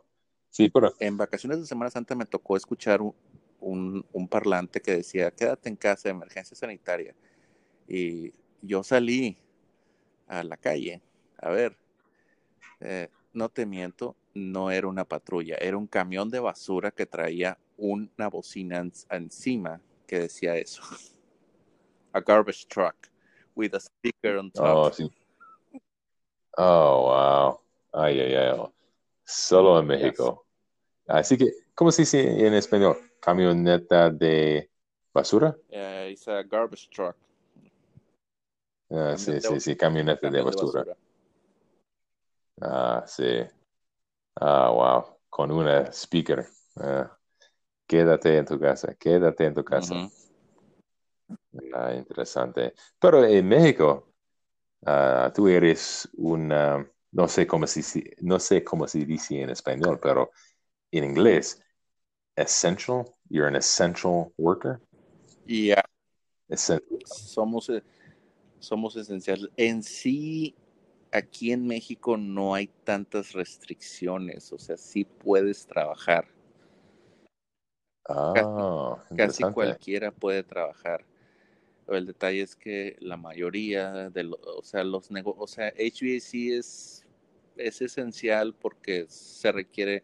Sí, 0.49 0.71
pero 0.71 0.95
en 1.01 1.19
vacaciones 1.19 1.61
de 1.61 1.67
Semana 1.67 1.91
Santa 1.91 2.15
me 2.15 2.25
tocó 2.25 2.57
escuchar 2.57 3.03
un, 3.03 3.15
un, 3.61 4.07
un 4.11 4.27
parlante 4.27 4.81
que 4.81 4.97
decía, 4.97 5.31
quédate 5.31 5.69
en 5.69 5.77
casa, 5.77 6.09
emergencia 6.09 6.57
sanitaria. 6.57 7.15
Y 7.87 8.33
yo 8.63 8.83
salí 8.83 9.37
a 10.29 10.43
la 10.43 10.57
calle, 10.57 11.03
a 11.37 11.51
ver, 11.51 11.77
eh, 12.81 13.11
no 13.35 13.51
te 13.51 13.67
miento, 13.67 14.17
no 14.33 14.71
era 14.71 14.87
una 14.87 15.05
patrulla, 15.05 15.57
era 15.61 15.77
un 15.77 15.87
camión 15.87 16.31
de 16.31 16.41
basura 16.41 16.91
que 16.91 17.05
traía 17.05 17.59
una 17.77 18.29
bocina 18.29 18.79
en- 18.79 18.93
encima 19.11 19.83
que 20.07 20.21
decía 20.21 20.57
eso. 20.57 20.83
A 22.13 22.21
garbage 22.21 22.67
truck 22.69 22.95
with 23.55 23.75
a 23.75 23.81
sticker 23.81 24.39
on 24.39 24.51
top. 24.51 24.65
Oh, 24.65 24.91
sí. 24.91 25.11
Oh, 26.57 27.03
wow. 27.09 27.61
Ay, 27.93 28.21
ay, 28.21 28.35
ay. 28.35 28.73
Solo 29.25 29.79
en 29.81 29.89
Yes. 29.89 30.03
México. 30.03 30.47
Así 31.09 31.37
que, 31.37 31.53
¿cómo 31.75 31.91
se 31.91 32.03
dice 32.03 32.47
en 32.47 32.55
español? 32.55 32.97
¿Camioneta 33.21 34.11
de 34.11 34.71
basura? 35.13 35.57
Eh, 35.71 36.11
it's 36.13 36.27
a 36.29 36.43
garbage 36.43 36.89
truck. 36.91 37.17
Ah, 38.91 39.17
sí, 39.17 39.33
de 39.33 39.41
sí, 39.41 39.61
sí, 39.61 39.77
camioneta 39.77 40.31
de 40.31 40.39
de 40.39 40.43
basura. 40.45 40.85
basura. 40.85 40.97
Ah, 42.63 43.05
sí. 43.07 43.45
Ah, 44.41 44.71
wow. 44.71 45.19
Con 45.29 45.51
una 45.51 45.93
speaker. 45.93 46.47
Ah, 46.77 47.17
quédate 47.87 48.37
en 48.39 48.45
tu 48.45 48.59
casa, 48.59 48.95
quédate 48.95 49.45
en 49.47 49.55
tu 49.55 49.65
casa. 49.65 49.95
Ah, 51.75 51.95
interesante. 51.95 52.75
Pero 52.99 53.25
en 53.25 53.49
México, 53.49 54.13
ah, 54.87 55.33
tú 55.35 55.49
eres 55.49 56.09
una, 56.15 56.89
no 57.13 57.29
sé 57.29 57.47
cómo 57.47 57.67
se, 57.67 57.83
si- 57.83 58.05
no 58.21 58.39
sé 58.39 58.63
cómo 58.63 58.87
se 58.87 59.05
dice 59.05 59.41
en 59.41 59.51
español, 59.51 59.99
pero 60.01 60.31
en 60.91 61.05
inglés, 61.05 61.61
essential, 62.37 63.05
you're 63.29 63.49
an 63.49 63.57
essential 63.57 64.33
worker. 64.37 64.81
Y 65.47 65.71
ah, 65.73 65.85
Essen- 66.49 66.83
somos, 67.05 67.69
eh, 67.71 67.83
somos 68.61 68.97
esenciales. 68.97 69.49
En 69.57 69.83
sí, 69.83 70.55
aquí 71.11 71.53
en 71.53 71.67
México 71.67 72.17
no 72.17 72.55
hay 72.55 72.69
tantas 72.85 73.33
restricciones, 73.33 74.53
o 74.53 74.59
sea, 74.59 74.77
sí 74.77 75.05
puedes 75.05 75.67
trabajar. 75.67 76.36
Ah, 78.09 78.33
casi, 78.35 79.17
casi 79.17 79.45
cualquiera 79.45 80.11
puede 80.11 80.43
trabajar. 80.43 81.05
El 81.89 82.07
detalle 82.07 82.43
es 82.43 82.57
que 82.57 82.97
la 83.01 83.17
mayoría 83.17 84.11
de 84.11 84.25
los, 84.25 84.41
o 84.45 84.63
sea, 84.63 84.83
los 84.85 85.11
negocios, 85.11 85.43
o 85.43 85.47
sea, 85.47 85.69
HVAC 85.69 86.59
es, 86.59 87.07
es 87.57 87.81
esencial 87.81 88.55
porque 88.55 89.07
se 89.09 89.53
requiere 89.53 90.03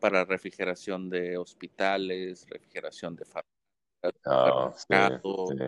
para 0.00 0.24
refrigeración 0.24 1.10
de 1.10 1.36
hospitales, 1.36 2.46
refrigeración 2.48 3.16
de 3.16 3.24
fábricas. 3.24 3.48
Ah, 4.24 4.72
sí, 4.76 4.94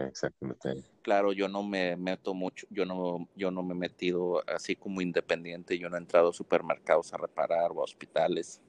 exactamente. 0.08 0.84
Claro, 1.02 1.32
yo 1.32 1.48
no 1.48 1.62
me 1.62 1.96
meto 1.96 2.34
mucho, 2.34 2.66
yo 2.70 2.84
no, 2.84 3.28
yo 3.34 3.50
no 3.50 3.62
me 3.62 3.74
he 3.74 3.78
metido 3.78 4.42
así 4.48 4.76
como 4.76 5.00
independiente, 5.00 5.78
yo 5.78 5.88
no 5.88 5.96
he 5.96 6.00
entrado 6.00 6.28
a 6.28 6.32
supermercados 6.32 7.12
a 7.12 7.16
reparar 7.16 7.72
o 7.72 7.80
a 7.80 7.84
hospitales 7.84 8.62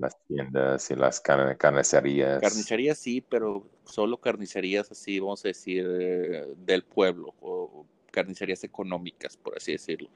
las 0.00 0.16
tiendas 0.26 0.90
y 0.90 0.96
las 0.96 1.20
carnicerías. 1.20 2.40
Carnicerías 2.40 2.98
sí, 2.98 3.20
pero 3.20 3.66
solo 3.84 4.16
carnicerías 4.16 4.90
así, 4.90 5.20
vamos 5.20 5.44
a 5.44 5.48
decir, 5.48 5.86
eh, 5.86 6.54
del 6.56 6.82
pueblo, 6.84 7.34
o 7.40 7.86
carnicerías 8.10 8.64
económicas, 8.64 9.36
por 9.36 9.56
así 9.56 9.72
decirlo. 9.72 10.08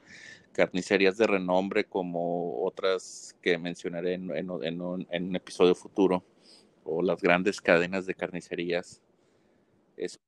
Carnicerías 0.53 1.17
de 1.17 1.27
renombre 1.27 1.85
como 1.85 2.63
otras 2.63 3.35
que 3.41 3.57
mencionaré 3.59 4.15
en, 4.15 4.49
un, 4.81 5.35
episodio 5.35 5.75
futuro, 5.75 6.23
o 6.83 7.03
las 7.03 7.21
grandes 7.21 7.61
cadenas 7.61 8.07
de 8.07 8.15
carnicerías. 8.15 9.01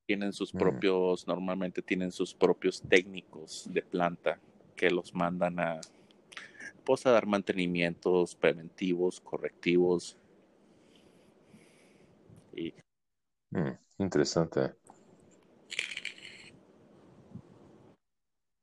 tienen 0.06 0.34
sus 0.34 0.54
mm. 0.54 0.58
propios, 0.58 1.28
normalmente 1.28 1.82
tienen 1.82 2.12
sus 2.12 2.36
propios 2.36 2.82
técnicos 2.88 3.68
de 3.72 3.82
planta 3.82 4.40
que 4.76 4.92
los 4.92 5.16
mandan 5.16 5.60
a, 5.60 5.82
a 7.06 7.12
dar 7.12 7.26
mantenimientos 7.26 8.36
preventivos, 8.36 9.20
correctivos. 9.20 10.18
Y... 12.54 12.74
Mm, 13.52 13.78
interesante. 14.00 14.74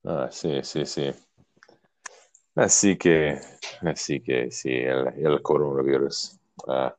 Ah, 0.05 0.29
sí, 0.31 0.63
sí, 0.63 0.85
sí. 0.87 1.11
Así 2.55 2.97
que, 2.97 3.41
así 3.83 4.21
que 4.21 4.51
sí, 4.51 4.71
el, 4.71 5.43
coronavirus 5.43 6.39
ah, 6.69 6.95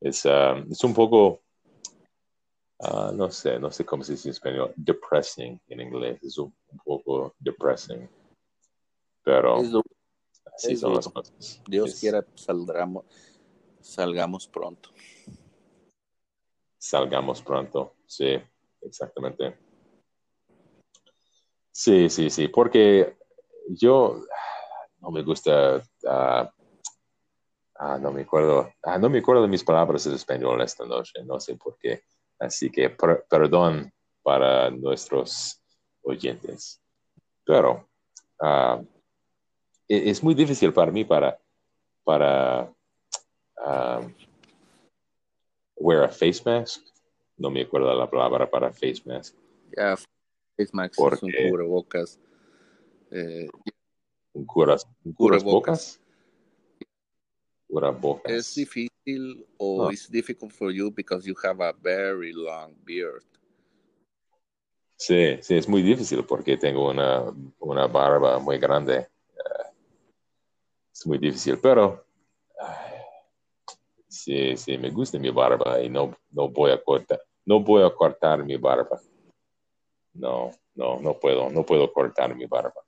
es, 0.00 0.26
ah, 0.26 0.62
es 0.70 0.84
un 0.84 0.92
poco, 0.92 1.40
ah, 2.80 3.10
no 3.14 3.30
sé, 3.30 3.58
no 3.58 3.70
sé 3.70 3.84
cómo 3.86 4.04
se 4.04 4.12
dice 4.12 4.28
en 4.28 4.32
español, 4.32 4.72
depressing 4.76 5.58
en 5.68 5.80
inglés, 5.80 6.22
es 6.22 6.36
un, 6.38 6.54
poco 6.84 7.34
depressing. 7.38 8.08
Pero 9.22 9.62
son 10.56 10.94
las 10.94 11.08
cosas. 11.08 11.62
Dios 11.66 11.94
quiera, 12.00 12.24
saldramos, 12.34 13.04
salgamos 13.80 14.46
pronto. 14.46 14.90
Salgamos 16.78 17.42
pronto, 17.42 17.94
sí, 18.06 18.40
exactamente. 18.82 19.58
Sí, 21.70 22.08
sí, 22.08 22.30
sí, 22.30 22.48
porque 22.48 23.16
yo 23.68 24.24
no 25.00 25.10
me 25.10 25.22
gusta, 25.22 25.82
ah, 26.06 26.52
ah, 27.76 27.98
no 27.98 28.12
me 28.12 28.22
acuerdo, 28.22 28.72
ah, 28.82 28.98
no 28.98 29.08
me 29.08 29.18
acuerdo 29.18 29.42
de 29.42 29.48
mis 29.48 29.64
palabras 29.64 30.06
en 30.06 30.14
español 30.14 30.60
esta 30.60 30.84
noche, 30.84 31.22
no 31.24 31.38
sé 31.40 31.56
por 31.56 31.78
qué. 31.78 32.02
Así 32.38 32.70
que 32.70 32.90
perdón 32.90 33.92
para 34.22 34.70
nuestros 34.70 35.62
oyentes. 36.02 36.80
Pero 37.44 37.88
e, 38.42 38.86
es 39.88 40.22
muy 40.22 40.34
difícil 40.34 40.72
para 40.72 40.92
mí 40.92 41.04
para, 41.04 41.40
para 42.04 42.72
um, 43.56 44.12
wear 45.76 46.04
a 46.04 46.08
face 46.08 46.42
mask. 46.44 46.82
No 47.36 47.50
me 47.50 47.62
acuerdo 47.62 47.94
la 47.94 48.10
palabra 48.10 48.50
para 48.50 48.70
face 48.72 49.02
mask. 49.04 49.34
Ya, 49.76 49.96
face 50.56 50.70
mask 50.72 50.94
es 51.12 51.22
un 51.22 51.32
cubrebocas. 51.32 52.20
Eh, 53.10 53.48
¿Un, 54.32 54.44
cubrebocas? 54.44 56.00
Cubrebocas. 57.66 58.32
Es 58.32 58.54
difícil 58.54 59.46
o 59.56 59.90
es 59.90 60.10
difficult 60.10 60.52
for 60.52 60.70
you 60.70 60.90
because 60.90 61.26
you 61.26 61.34
have 61.42 61.62
a 61.64 61.72
very 61.72 62.32
long 62.32 62.74
beard. 62.84 63.24
Sí, 64.96 65.38
sí, 65.42 65.54
es 65.54 65.68
muy 65.68 65.82
difícil 65.82 66.24
porque 66.24 66.56
tengo 66.56 66.90
una, 66.90 67.32
una 67.60 67.86
barba 67.86 68.40
muy 68.40 68.58
grande 68.58 69.06
es 70.98 71.06
muy 71.06 71.18
difícil, 71.18 71.58
pero 71.60 72.04
sí, 74.08 74.56
sí, 74.56 74.76
me 74.78 74.90
gusta 74.90 75.18
mi 75.18 75.30
barba 75.30 75.80
y 75.80 75.88
no, 75.88 76.16
no 76.30 76.48
voy 76.48 76.72
a 76.72 76.82
cortar, 76.82 77.20
no 77.44 77.60
voy 77.60 77.84
a 77.84 77.90
cortar 77.94 78.44
mi 78.44 78.56
barba. 78.56 79.00
No, 80.14 80.50
no, 80.74 81.00
no 81.00 81.14
puedo, 81.14 81.50
no 81.50 81.64
puedo 81.64 81.92
cortar 81.92 82.34
mi 82.34 82.46
barba. 82.46 82.82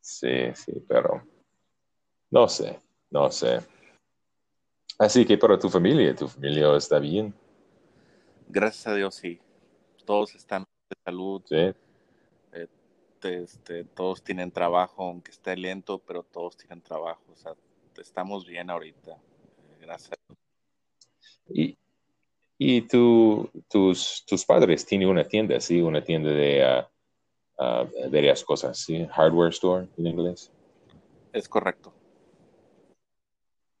Sí, 0.00 0.54
sí, 0.54 0.84
pero 0.88 1.22
no 2.30 2.48
sé, 2.48 2.78
no 3.10 3.28
sé. 3.32 3.60
Así 4.96 5.26
que 5.26 5.36
para 5.36 5.58
tu 5.58 5.68
familia, 5.68 6.14
tu 6.14 6.28
familia 6.28 6.76
está 6.76 7.00
bien. 7.00 7.34
Gracias 8.48 8.86
a 8.86 8.94
Dios, 8.94 9.16
sí. 9.16 9.40
Todos 10.04 10.36
están 10.36 10.62
de 10.62 10.96
salud. 11.04 11.42
Sí 11.46 11.74
este, 13.24 13.84
todos 13.84 14.22
tienen 14.22 14.50
trabajo, 14.50 15.04
aunque 15.04 15.30
esté 15.30 15.56
lento, 15.56 15.98
pero 15.98 16.22
todos 16.22 16.56
tienen 16.56 16.82
trabajo. 16.82 17.22
O 17.32 17.36
sea, 17.36 17.54
estamos 17.98 18.46
bien 18.46 18.70
ahorita. 18.70 19.16
Gracias. 19.80 20.18
Y, 21.48 21.76
y 22.58 22.82
tu, 22.82 23.50
tus, 23.68 24.24
tus 24.26 24.44
padres 24.44 24.84
tienen 24.86 25.08
una 25.08 25.24
tienda, 25.24 25.58
¿sí? 25.60 25.80
Una 25.80 26.02
tienda 26.02 26.30
de 26.30 26.84
uh, 27.58 28.10
varias 28.10 28.44
cosas, 28.44 28.78
¿sí? 28.78 29.06
Hardware 29.06 29.50
store 29.50 29.88
en 29.96 30.06
inglés. 30.06 30.52
Es 31.32 31.48
correcto. 31.48 31.92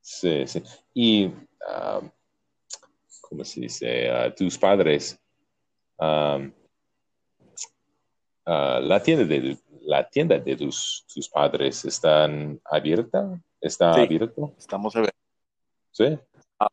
Sí, 0.00 0.46
sí. 0.46 0.62
Y, 0.94 1.26
um, 1.26 2.10
¿cómo 3.20 3.44
se 3.44 3.60
dice? 3.60 4.10
tus 4.36 4.58
padres 4.58 5.20
um, 5.98 6.52
Ah, 8.52 8.80
la 8.82 9.00
tienda 9.00 9.24
de 9.24 9.56
la 9.82 10.08
tienda 10.10 10.36
de 10.36 10.56
tus, 10.56 11.06
tus 11.14 11.28
padres 11.28 11.84
están 11.84 12.60
abierta 12.64 13.40
está 13.60 13.92
abierto 13.92 14.52
estamos 14.58 14.96
abiertos. 14.96 15.20
Sí 15.92 16.18
ah, 16.58 16.66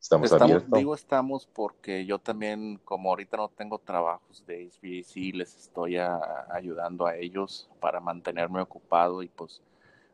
estamos, 0.00 0.32
abiertos 0.32 0.70
digo 0.70 0.94
estamos 0.94 1.46
porque 1.46 2.06
yo 2.06 2.18
también 2.18 2.80
como 2.86 3.10
ahorita 3.10 3.36
no 3.36 3.50
tengo 3.50 3.78
trabajos 3.78 4.46
de 4.46 4.70
HVAC 4.70 5.34
les 5.34 5.54
estoy 5.58 5.98
ayudando 5.98 7.06
a 7.06 7.16
ellos 7.16 7.68
para 7.80 8.00
mantenerme 8.00 8.62
ocupado 8.62 9.22
y 9.22 9.28
pues 9.28 9.60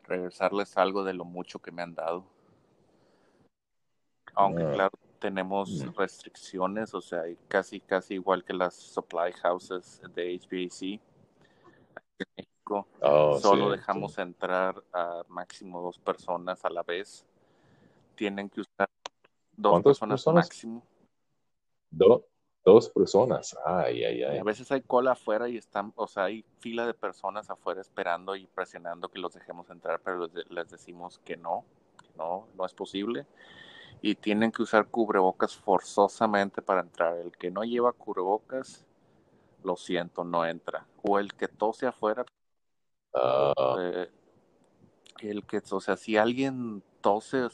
regresarles 0.03 0.75
algo 0.75 1.05
de 1.05 1.13
lo 1.13 1.23
mucho 1.23 1.59
que 1.59 1.71
me 1.71 1.83
han 1.83 1.95
dado. 1.95 2.25
Aunque 4.35 4.63
ah. 4.63 4.71
claro 4.73 5.06
tenemos 5.17 5.69
mm. 5.69 5.95
restricciones, 5.95 6.93
o 6.93 7.01
sea, 7.01 7.23
casi, 7.47 7.79
casi 7.79 8.15
igual 8.15 8.43
que 8.43 8.53
las 8.53 8.75
supply 8.75 9.31
houses 9.33 10.01
de 10.13 10.39
HVAC. 10.39 11.01
En 12.19 12.27
México 12.35 12.87
oh, 13.01 13.37
solo 13.39 13.69
dejamos 13.69 14.17
entrar 14.17 14.83
a 14.93 15.23
máximo 15.27 15.81
dos 15.81 15.99
personas 15.99 16.63
a 16.65 16.69
la 16.69 16.83
vez. 16.83 17.25
Tienen 18.15 18.49
que 18.49 18.61
usar 18.61 18.89
dos 19.55 19.83
personas, 19.83 20.25
máximo. 20.27 20.83
dos 21.91 22.89
personas, 22.89 23.55
ay, 23.65 24.03
ay, 24.03 24.23
ay. 24.23 24.37
A 24.39 24.43
veces 24.43 24.71
hay 24.71 24.81
cola 24.81 25.11
afuera 25.11 25.47
y 25.47 25.57
están, 25.57 25.93
o 25.95 26.07
sea, 26.07 26.25
hay 26.25 26.43
fila 26.59 26.87
de 26.87 26.93
personas 26.93 27.49
afuera 27.49 27.81
esperando 27.81 28.35
y 28.35 28.47
presionando 28.47 29.09
que 29.09 29.19
los 29.19 29.33
dejemos 29.33 29.69
entrar, 29.69 30.01
pero 30.03 30.27
les, 30.27 30.49
les 30.49 30.69
decimos 30.69 31.19
que 31.19 31.37
no, 31.37 31.63
que 32.01 32.09
no, 32.17 32.47
no 32.55 32.65
es 32.65 32.73
posible 32.73 33.27
y 34.01 34.15
tienen 34.15 34.51
que 34.51 34.63
usar 34.63 34.87
cubrebocas 34.87 35.55
forzosamente 35.55 36.61
para 36.61 36.81
entrar. 36.81 37.17
El 37.17 37.31
que 37.31 37.51
no 37.51 37.63
lleva 37.63 37.93
cubrebocas, 37.93 38.85
lo 39.63 39.75
siento, 39.75 40.23
no 40.23 40.45
entra. 40.45 40.87
O 41.03 41.19
el 41.19 41.33
que 41.33 41.47
tose 41.47 41.87
afuera, 41.87 42.25
ah. 43.13 43.53
eh, 43.79 44.09
el 45.19 45.45
que, 45.45 45.61
o 45.71 45.79
sea, 45.79 45.97
si 45.97 46.17
alguien 46.17 46.83
tose 47.01 47.47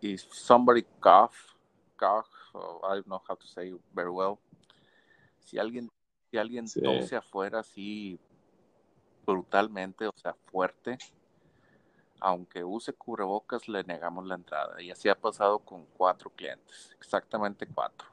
y 0.00 0.18
somebody 0.18 0.82
cough, 1.00 1.34
cough, 1.96 2.28
I 2.54 2.96
don't 2.96 3.06
know 3.06 3.22
how 3.28 3.36
to 3.36 3.46
say 3.46 3.74
very 3.92 4.10
well. 4.10 4.38
Si 5.38 5.58
alguien, 5.58 5.90
si 6.30 6.38
alguien 6.38 6.66
tose 6.66 7.16
afuera 7.16 7.60
así 7.60 8.18
brutalmente, 9.26 10.06
o 10.06 10.12
sea, 10.14 10.34
fuerte, 10.46 10.98
aunque 12.20 12.64
use 12.64 12.92
cubrebocas, 12.92 13.68
le 13.68 13.84
negamos 13.84 14.26
la 14.26 14.34
entrada. 14.34 14.80
Y 14.80 14.90
así 14.90 15.08
ha 15.08 15.14
pasado 15.18 15.58
con 15.58 15.86
cuatro 15.86 16.30
clientes, 16.30 16.90
exactamente 16.98 17.66
cuatro. 17.66 18.08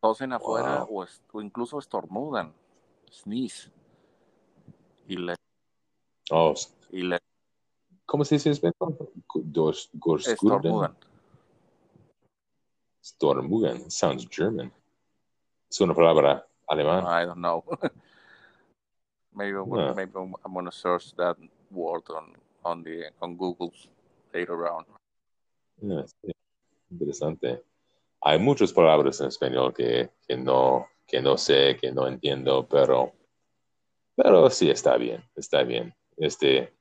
Tosen 0.00 0.32
afuera 0.32 0.84
o, 0.88 1.06
incluso 1.40 1.78
estornudan. 1.78 2.52
sneeze. 3.10 3.70
Y 5.06 5.16
le, 5.16 5.34
Oh, 6.30 6.54
y 6.90 7.02
le 7.02 7.18
¿Cómo 8.06 8.24
se 8.24 8.36
dice? 8.36 8.50
Dos, 9.34 9.90
estornudan. 10.26 10.96
Stormugen. 13.04 13.90
Sounds 13.90 14.28
German. 14.30 14.72
Es 15.68 15.80
una 15.80 15.94
palabra 15.94 16.46
alemana. 16.68 17.22
I 17.22 17.26
don't 17.26 17.38
know. 17.38 17.64
maybe 19.32 19.52
gonna- 19.52 19.86
Yeah. 19.86 19.94
maybe 19.94 20.12
I'm, 20.14 20.34
I'm 20.44 20.52
gonna 20.54 20.70
search 20.70 21.14
that 21.16 21.36
word 21.72 22.02
on 22.10 22.34
on 22.64 22.82
the 22.84 23.10
on 23.20 23.36
Google 23.36 23.72
later 24.32 24.68
on. 24.68 24.84
Ah. 25.82 26.04
Interesante. 26.90 27.62
Hay 28.20 28.38
muchas 28.38 28.72
palabras 28.72 29.20
en 29.20 29.28
español 29.28 29.74
que, 29.74 30.10
que 30.28 30.36
no, 30.36 30.86
que 31.06 31.20
no 31.20 31.36
sé, 31.36 31.76
que 31.80 31.90
no 31.90 32.06
entiendo, 32.06 32.66
pero, 32.68 33.12
pero 34.14 34.48
sí 34.50 34.70
está 34.70 34.96
bien, 34.96 35.24
está 35.34 35.64
bien. 35.64 35.92
Este, 36.16 36.72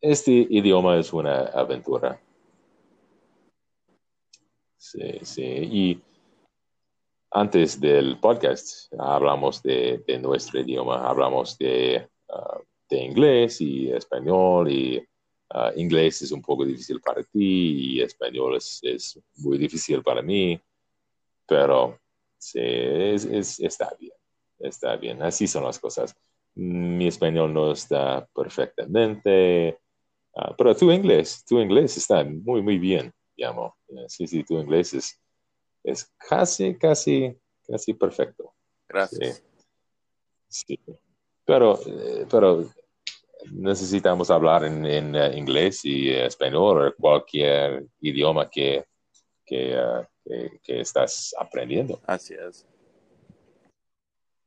este 0.00 0.30
idioma 0.30 0.98
es 0.98 1.12
una 1.12 1.46
aventura. 1.46 2.20
Sí, 4.76 5.18
sí. 5.22 5.42
Y 5.42 6.02
antes 7.32 7.80
del 7.80 8.20
podcast 8.20 8.92
hablamos 8.98 9.62
de, 9.62 10.04
de 10.06 10.18
nuestro 10.18 10.60
idioma, 10.60 11.08
hablamos 11.08 11.58
de, 11.58 12.08
ah, 12.28 12.60
de 12.94 13.04
inglés 13.04 13.60
y 13.60 13.90
español 13.90 14.70
y 14.70 15.02
ah, 15.50 15.72
inglés 15.76 16.22
es 16.22 16.32
un 16.32 16.42
poco 16.42 16.64
difícil 16.64 17.00
para 17.00 17.22
ti 17.22 17.96
y 17.96 18.00
español 18.00 18.56
es, 18.56 18.80
es 18.82 19.20
muy 19.36 19.58
difícil 19.58 20.02
para 20.02 20.22
mí, 20.22 20.60
pero 21.46 21.98
sí, 22.38 22.60
es- 22.62 23.24
es- 23.24 23.60
está 23.60 23.94
bien, 23.98 24.12
está 24.58 24.96
bien, 24.96 25.22
así 25.22 25.46
son 25.46 25.64
las 25.64 25.78
cosas. 25.78 26.14
Mi 26.56 27.06
español 27.08 27.52
no 27.52 27.72
está 27.72 28.26
perfectamente, 28.34 29.78
ah, 30.36 30.54
pero 30.56 30.74
tu 30.76 30.90
inglés, 30.90 31.44
tu 31.46 31.58
inglés 31.60 31.96
está 31.96 32.24
muy, 32.24 32.62
muy 32.62 32.78
bien, 32.78 33.12
llamo. 33.36 33.76
Sí, 34.08 34.26
sí, 34.26 34.44
tu 34.44 34.58
inglés 34.58 34.94
es, 34.94 35.20
es 35.82 36.04
casi, 36.28 36.74
casi, 36.76 37.36
casi 37.66 37.94
perfecto. 37.94 38.54
Gracias. 38.88 39.42
Sí. 40.48 40.78
Pero, 41.44 41.78
eh, 41.86 42.26
pero 42.30 42.70
necesitamos 43.52 44.30
hablar 44.30 44.64
en, 44.64 44.84
en, 44.86 45.14
eh, 45.14 45.36
inglés 45.36 45.84
y 45.84 46.08
eh, 46.10 46.26
español 46.26 46.88
o 46.88 46.94
cualquier 46.96 47.86
idioma 48.00 48.48
que, 48.50 48.84
que, 49.44 49.72
eh, 49.74 50.06
que- 50.24 50.60
que 50.62 50.80
estás 50.80 51.34
aprendiendo. 51.38 52.00
Así 52.06 52.34
es. 52.34 52.66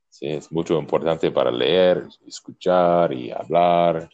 Sí, 0.10 0.28
es 0.28 0.52
mucho 0.52 0.80
importante 0.80 1.30
para 1.32 1.52
leer, 1.52 2.08
escuchar 2.26 3.14
y 3.14 3.30
hablar, 3.32 4.10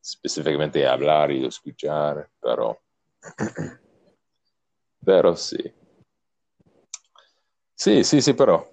específicamente 0.00 0.86
hablar 0.86 1.32
y 1.32 1.44
escuchar, 1.46 2.28
pero, 2.40 2.78
pero 5.04 5.34
sí. 5.34 5.58
Sí, 7.74 8.04
sí, 8.04 8.22
sí, 8.22 8.32
pero 8.34 8.68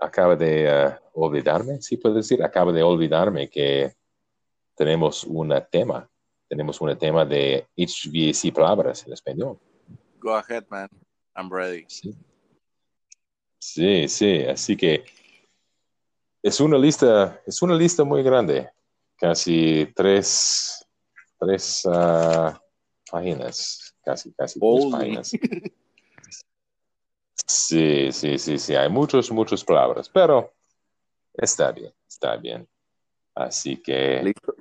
acaba 0.00 0.34
de 0.34 0.96
olvidarme, 1.12 1.80
sí 1.80 1.96
puedo 1.96 2.16
decir, 2.16 2.42
acaba 2.42 2.72
de 2.72 2.82
olvidarme 2.82 3.48
que 3.48 3.94
tenemos 4.82 5.22
un 5.22 5.54
tema, 5.70 6.10
tenemos 6.48 6.80
un 6.80 6.98
tema 6.98 7.24
de 7.24 7.68
HVAC 7.76 8.52
palabras 8.52 9.06
en 9.06 9.12
español. 9.12 9.60
Go 10.18 10.34
ahead, 10.34 10.64
man. 10.70 10.88
I'm 11.36 11.48
ready. 11.48 11.84
Sí. 11.86 12.12
Sí, 13.60 14.08
sí, 14.08 14.42
así 14.42 14.76
que 14.76 15.04
es 16.42 16.58
una 16.58 16.76
lista, 16.76 17.40
es 17.46 17.62
una 17.62 17.76
lista 17.76 18.02
muy 18.02 18.24
grande, 18.24 18.70
casi 19.16 19.86
tres, 19.94 20.84
tres 21.38 21.86
ah, 21.86 22.60
páginas, 23.08 23.94
casi, 24.04 24.32
casi 24.32 24.58
tres 24.58 24.58
Holy. 24.60 24.90
páginas. 24.90 25.30
Sí, 27.46 28.10
sí, 28.10 28.36
sí, 28.36 28.58
sí, 28.58 28.74
hay 28.74 28.88
muchos, 28.88 29.30
muchas 29.30 29.62
palabras, 29.62 30.08
pero 30.08 30.52
está 31.34 31.70
bien, 31.70 31.92
está 32.08 32.36
bien. 32.36 32.66
Así 33.34 33.76
que 33.76 34.22
Listo. 34.24 34.54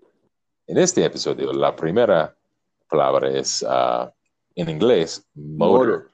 En 0.72 0.78
este 0.78 1.04
episodio 1.04 1.52
la 1.52 1.76
primera 1.76 2.34
palabra 2.88 3.30
es 3.30 3.62
ah, 3.68 4.10
en 4.56 4.70
inglés 4.70 5.28
motor. 5.34 6.10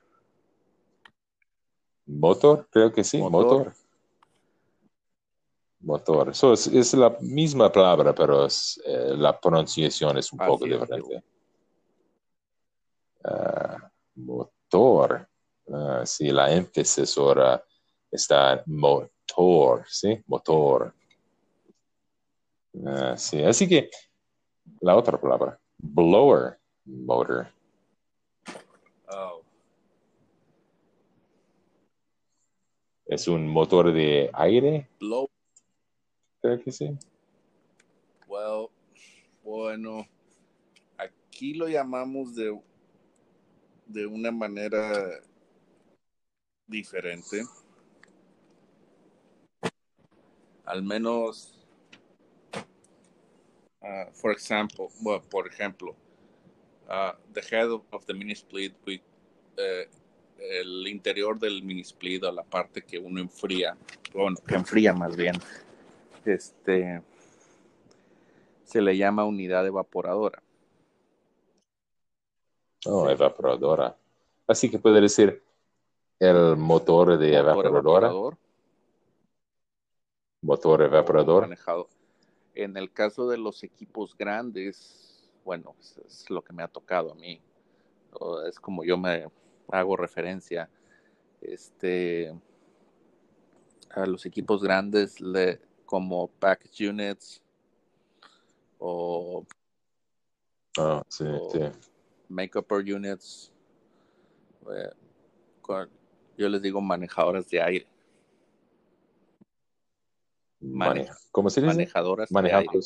Motor, 2.07 2.67
creo 2.71 2.91
que 2.91 3.03
sí, 3.03 3.19
Motor. 3.19 3.33
motor. 3.43 3.73
Motor. 5.81 6.35
So, 6.35 6.53
es, 6.53 6.65
es 6.65 6.95
la 6.95 7.15
misma 7.19 7.71
palabra, 7.71 8.15
pero 8.15 8.45
es, 8.45 8.81
eh, 8.83 9.13
la 9.15 9.39
pronunciación 9.39 10.17
es 10.17 10.31
un 10.33 10.39
poco 10.39 10.65
es, 10.65 10.71
diferente. 10.71 11.23
Ah, 13.25 13.91
motor. 14.15 15.27
Ah, 15.71 16.01
sí, 16.03 16.31
la 16.31 16.51
énfasis 16.51 17.15
ahora 17.15 17.63
está 18.09 18.53
en 18.53 18.61
motor, 18.65 19.85
¿sí? 19.87 20.19
Motor. 20.25 20.95
Sí, 23.17 23.43
así 23.43 23.67
que 23.67 23.89
la 24.81 24.95
otra 24.95 25.19
palabra, 25.19 25.59
blower, 25.77 26.59
motor. 26.85 27.47
Oh. 29.09 29.41
Es 33.05 33.27
un 33.27 33.47
motor 33.47 33.91
de 33.93 34.29
aire, 34.33 34.89
Blow. 34.99 35.29
creo 36.41 36.61
que 36.61 36.71
sí. 36.71 36.97
Well, 38.27 38.67
bueno, 39.43 40.05
aquí 40.97 41.53
lo 41.53 41.67
llamamos 41.69 42.35
de, 42.35 42.59
de 43.85 44.05
una 44.05 44.29
manera 44.31 45.21
diferente. 46.67 47.43
Al 50.65 50.83
menos, 50.83 51.56
uh, 53.81 54.11
for 54.13 54.31
example, 54.31 54.89
well, 55.01 55.21
por 55.21 55.47
ejemplo, 55.47 55.95
uh, 56.89 57.11
the 57.33 57.41
head 57.41 57.69
of, 57.69 57.81
of 57.91 58.05
the 58.05 58.13
mini 58.13 58.33
split, 58.33 58.73
with, 58.85 59.01
eh, 59.57 59.87
el 60.61 60.87
interior 60.87 61.39
del 61.39 61.63
mini 61.63 61.81
split 61.81 62.23
o 62.23 62.31
la 62.31 62.43
parte 62.43 62.83
que 62.83 62.99
uno 62.99 63.19
enfría, 63.19 63.75
bueno, 64.13 64.37
que 64.45 64.55
enfría 64.55 64.93
más 64.93 65.15
bien, 65.15 65.35
este, 66.25 67.01
se 68.63 68.81
le 68.81 68.97
llama 68.97 69.25
unidad 69.25 69.65
evaporadora. 69.65 70.41
Oh, 72.85 73.09
evaporadora. 73.09 73.97
Así 74.47 74.69
que 74.69 74.79
puede 74.79 75.01
decir 75.01 75.43
el 76.19 76.55
motor 76.55 77.17
de 77.17 77.31
Motor 77.31 77.39
evaporadora, 77.39 78.07
evaporador 78.07 78.37
motor 80.41 80.81
evaporador. 80.81 81.41
manejado. 81.43 81.89
En 82.59 82.75
el 82.75 82.91
caso 82.91 83.29
de 83.29 83.37
los 83.37 83.63
equipos 83.63 84.17
grandes, 84.17 85.29
bueno, 85.45 85.75
es, 85.79 85.95
es 86.07 86.29
lo 86.31 86.41
que 86.41 86.53
me 86.53 86.63
ha 86.63 86.67
tocado 86.67 87.11
a 87.11 87.15
mí. 87.15 87.39
O 88.13 88.41
Es 88.41 88.59
como 88.59 88.83
yo 88.83 88.97
me 88.97 89.27
hago 89.71 89.95
referencia. 89.95 90.67
Este 91.39 92.35
a 93.91 94.07
los 94.07 94.25
equipos 94.25 94.63
grandes 94.63 95.21
le, 95.21 95.61
como 95.85 96.29
package 96.39 96.89
units 96.89 97.43
o 98.79 99.45
sí, 101.07 101.25
o- 101.27 101.49
sí. 101.51 101.59
make-up 102.27 102.71
units. 102.71 103.51
eh, 104.71 104.89
con- 105.61 105.89
yo 106.35 106.49
les 106.49 106.61
digo 106.63 106.81
manejadoras 106.81 107.47
de 107.49 107.61
aire, 107.61 107.87
¿Cómo 111.31 111.49
se 111.49 111.61
dice? 111.61 111.73
manejadoras 111.73 112.29
de 112.29 112.53
aire. 112.53 112.79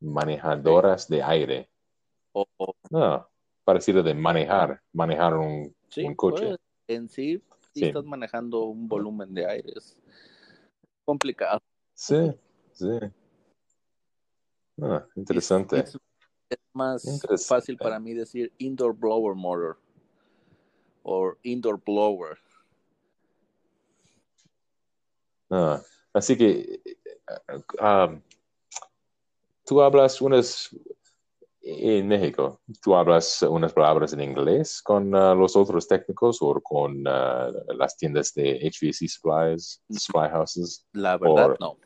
Manejadoras 0.00 1.08
de 1.08 1.22
aire. 1.22 1.70
O, 2.32 2.46
o- 2.56 2.74
No, 2.90 3.28
parecido 3.64 4.02
de 4.02 4.14
manejar, 4.14 4.82
manejar 4.92 5.36
un, 5.36 5.74
sí, 5.88 6.04
un 6.04 6.14
coche. 6.14 6.46
pues, 6.48 6.60
en 6.88 7.08
sí, 7.08 7.42
si 7.72 7.80
Sí. 7.80 7.86
estás 7.86 8.04
manejando 8.04 8.64
un 8.64 8.86
volumen 8.88 9.32
de 9.32 9.46
aire, 9.46 9.72
es 9.76 9.96
complicado. 11.04 11.60
Sí, 11.94 12.32
sí. 12.72 12.98
Ah, 14.82 15.06
interesante. 15.14 15.78
Es, 15.78 15.96
es 16.50 16.58
más 16.72 17.04
Interesante. 17.06 17.44
fácil 17.46 17.78
para 17.78 17.98
mí 18.00 18.12
decir 18.12 18.52
indoor 18.58 18.94
blower 18.96 19.34
motor 19.34 19.78
o 21.02 21.34
indoor 21.42 21.80
blower. 21.84 22.38
Ah, 25.50 25.80
así 26.12 26.36
que 26.36 26.80
eh, 26.84 26.96
ah, 27.80 28.18
tú 29.64 29.82
hablas 29.82 30.20
unas 30.20 30.74
en 31.66 32.08
México, 32.08 32.60
¿tú 32.82 32.94
hablas 32.94 33.40
unas 33.42 33.72
palabras 33.72 34.12
en 34.12 34.20
inglés 34.20 34.82
con 34.82 35.14
uh, 35.14 35.34
los 35.34 35.56
otros 35.56 35.88
técnicos 35.88 36.38
o 36.42 36.60
con 36.60 36.98
uh, 37.06 37.72
las 37.78 37.96
tiendas 37.96 38.34
de 38.34 38.60
HVAC 38.60 39.08
supplies, 39.08 39.82
supply 39.90 40.28
houses? 40.28 40.86
La 40.92 41.16
verdad, 41.16 41.46
Or- 41.46 41.56
no. 41.60 41.78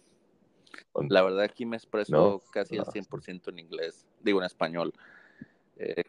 La 1.08 1.22
verdad 1.22 1.42
aquí 1.42 1.64
me 1.64 1.76
expreso 1.76 2.10
¿No? 2.12 2.42
casi 2.50 2.76
al 2.76 2.86
No. 2.86 2.92
100% 2.92 3.50
en 3.50 3.60
inglés, 3.60 4.04
digo 4.20 4.40
en 4.40 4.46
español. 4.46 4.92
Eh, 5.76 6.02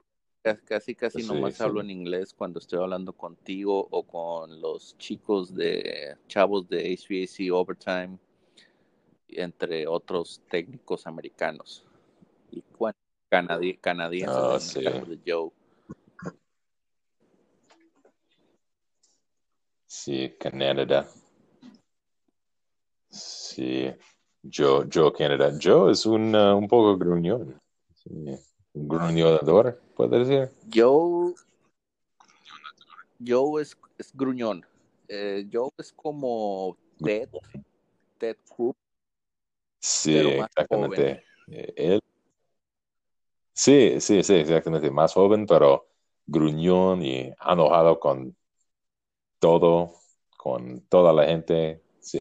casi, 0.57 0.95
casi 0.95 1.21
Sí, 1.21 1.27
nomás 1.27 1.55
sí. 1.57 1.63
hablo 1.63 1.81
en 1.81 1.89
inglés 1.89 2.33
cuando 2.33 2.59
estoy 2.59 2.79
hablando 2.79 3.13
contigo 3.13 3.87
o 3.91 4.03
con 4.03 4.59
los 4.61 4.97
chicos 4.97 5.53
de 5.53 6.15
chavos 6.27 6.67
de 6.67 6.93
HVAC 6.97 7.51
Overtime, 7.53 8.17
entre 9.29 9.85
otros 9.87 10.41
técnicos 10.49 11.05
americanos. 11.07 11.85
Y 12.51 12.63
bueno, 12.77 12.95
canadi- 13.29 13.79
canadienses 13.79 14.37
Ah, 14.37 14.59
sí. 14.59 14.81
de 14.83 15.19
Joe. 15.25 15.51
Sí, 19.85 20.35
Canadá. 20.39 21.09
Sí, 23.09 23.91
Joe, 24.43 24.87
Joe 24.91 25.11
Canada. 25.11 25.51
Joe 25.61 25.91
es 25.91 26.05
un, 26.05 26.35
uh, 26.35 26.55
un 26.57 26.67
poco 26.67 26.97
gruñón. 26.97 27.59
Sí, 27.95 28.09
gruñonador, 28.73 29.79
puede 29.95 30.19
decir. 30.19 30.51
Joe, 30.73 31.33
Joe 33.25 33.61
es, 33.61 33.77
es 33.97 34.15
gruñón. 34.15 34.65
Eh, 35.07 35.47
Joe 35.51 35.71
es 35.77 35.91
como 35.93 36.77
Ted, 37.03 37.29
Ted 38.17 38.37
Cruz, 38.55 38.75
Sí, 39.79 40.17
exactamente. 40.17 41.23
Eh, 41.47 41.73
Él. 41.75 42.03
Sí, 43.53 43.99
sí, 43.99 44.23
sí, 44.23 44.35
exactamente. 44.35 44.91
Más 44.91 45.13
joven, 45.13 45.45
pero 45.45 45.87
gruñón 46.25 47.01
y 47.01 47.31
enojado 47.45 47.99
con 47.99 48.35
todo, 49.39 49.93
con 50.37 50.81
toda 50.81 51.13
la 51.13 51.25
gente. 51.25 51.81
Sí. 52.01 52.19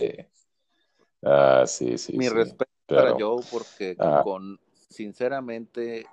Ah, 1.22 1.64
sí, 1.66 1.98
sí, 1.98 2.16
Mi 2.16 2.26
sí. 2.26 2.30
respeto 2.30 2.70
para 2.86 3.12
Joe 3.18 3.42
porque 3.50 3.96
ah. 3.98 4.22
con 4.24 4.58
sinceramente 4.88 6.06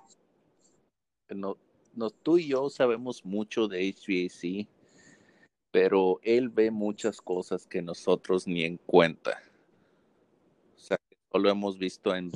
no, 1.34 1.58
no, 1.94 2.10
tú 2.10 2.38
y 2.38 2.50
yo 2.50 2.70
sabemos 2.70 3.26
mucho 3.26 3.68
de 3.68 3.94
HVAC, 3.94 4.68
pero 5.72 6.20
él 6.24 6.50
ve 6.50 6.72
muchas 6.72 7.22
cosas 7.22 7.66
que 7.66 7.82
nosotros 7.82 8.48
ni 8.48 8.64
en 8.64 8.78
cuenta. 8.78 9.42
O 10.76 10.80
sea, 10.80 10.98
que 11.10 11.18
solo 11.32 11.50
hemos 11.50 11.78
visto 11.78 12.16
en 12.16 12.32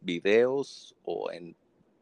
videos 0.00 0.94
o 1.04 1.30
en 1.30 1.56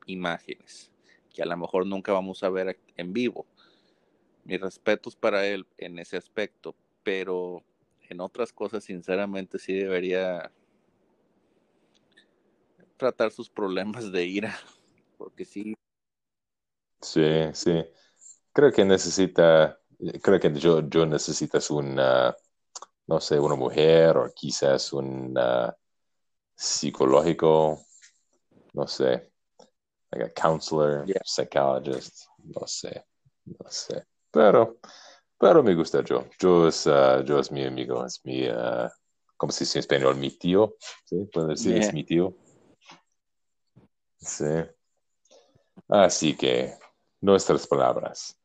imágenes, 0.07 0.91
que 1.35 1.43
a 1.43 1.47
lo 1.47 1.57
mejor 1.57 1.87
nunca 1.87 2.13
vamos 2.13 2.43
a 2.43 2.51
ver 2.51 2.79
en 2.97 3.13
vivo. 3.13 3.47
Mis 4.45 4.61
respetos 4.61 5.17
para 5.17 5.47
él 5.47 5.67
en 5.77 5.99
ese 5.99 6.17
aspecto, 6.17 6.75
pero 7.03 7.65
en 8.09 8.21
otras 8.21 8.53
cosas, 8.53 8.85
sinceramente, 8.85 9.59
sí 9.59 9.75
debería 9.75 10.53
tratar 12.97 13.31
sus 13.31 13.51
problemas 13.51 14.11
de 14.13 14.25
ira, 14.25 14.57
porque 15.19 15.45
sí, 15.45 15.75
Sí, 17.01 17.51
sí. 17.53 17.85
Creo 18.53 18.73
que 18.73 18.85
necesita, 18.85 19.79
creo 20.23 20.41
que 20.41 20.53
yo, 20.55 20.81
yo 20.89 21.07
necesitas 21.07 21.71
una, 21.71 22.35
no 23.07 23.21
sé, 23.21 23.39
una 23.39 23.55
mujer 23.55 24.17
o 24.17 24.33
quizás 24.35 24.93
un 24.93 25.35
ah, 25.37 25.75
psicológico, 26.55 27.81
no 28.73 28.87
sé, 28.87 29.31
like 30.11 30.25
a 30.25 30.33
counselor, 30.33 31.07
Yeah. 31.07 31.21
psychologist, 31.25 32.27
no 32.45 32.67
sé, 32.67 33.05
no 33.45 33.71
sé. 33.71 34.05
Pero, 34.31 34.79
pero 35.39 35.63
me 35.63 35.75
gusta 35.75 36.03
yo. 36.03 36.27
Yo 36.39 36.69
es, 36.69 36.87
ah, 36.87 37.23
yo 37.25 37.39
es 37.39 37.51
mi 37.53 37.65
amigo, 37.65 38.05
es 38.05 38.21
mi, 38.25 38.47
ah, 38.49 38.91
¿cómo 39.37 39.53
se 39.53 39.65
dice 39.65 39.79
en 39.79 39.81
español? 39.81 40.17
Mi 40.17 40.31
tío, 40.31 40.77
¿sí? 41.05 41.29
Puedo 41.33 41.49
decir, 41.49 41.77
es 41.77 41.93
mi 41.93 42.05
tío. 42.05 42.35
Sí. 44.19 44.45
Así 45.89 46.37
que, 46.37 46.75
nuestras 47.27 47.67
palabras. 47.67 48.39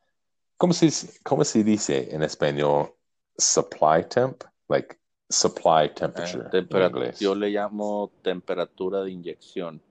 ¿Cómo 0.57 0.73
se, 0.73 0.89
cómo 1.23 1.43
se 1.43 1.63
dice 1.63 2.13
en 2.13 2.23
español 2.23 2.93
supply 3.37 4.07
temp? 4.09 4.43
Like 4.67 4.97
supply 5.29 5.85
eh, 5.85 5.89
temperature 5.89 6.51
en 6.71 6.81
inglés. 6.81 7.19
yo 7.19 7.35
le 7.35 7.49
llamo 7.49 8.11
temperatura 8.21 9.03
de 9.03 9.11
inyección. 9.11 9.81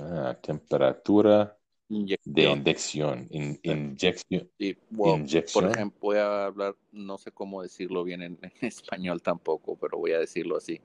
Ah, 0.00 0.36
temperatura 0.40 1.58
de 1.88 2.44
Inyección. 2.44 3.26
In- 3.30 3.58
inyección. 3.62 4.50
Y, 4.58 4.76
well, 4.90 5.24
por 5.52 5.70
ejemplo, 5.70 5.98
voy 6.00 6.18
a 6.18 6.46
hablar, 6.46 6.76
no 6.92 7.16
sé 7.16 7.32
cómo 7.32 7.62
decirlo 7.62 8.04
bien 8.04 8.22
en, 8.22 8.38
en 8.42 8.52
español 8.60 9.22
tampoco, 9.22 9.76
pero 9.76 9.98
voy 9.98 10.12
a 10.12 10.18
decirlo 10.18 10.56
así. 10.56 10.80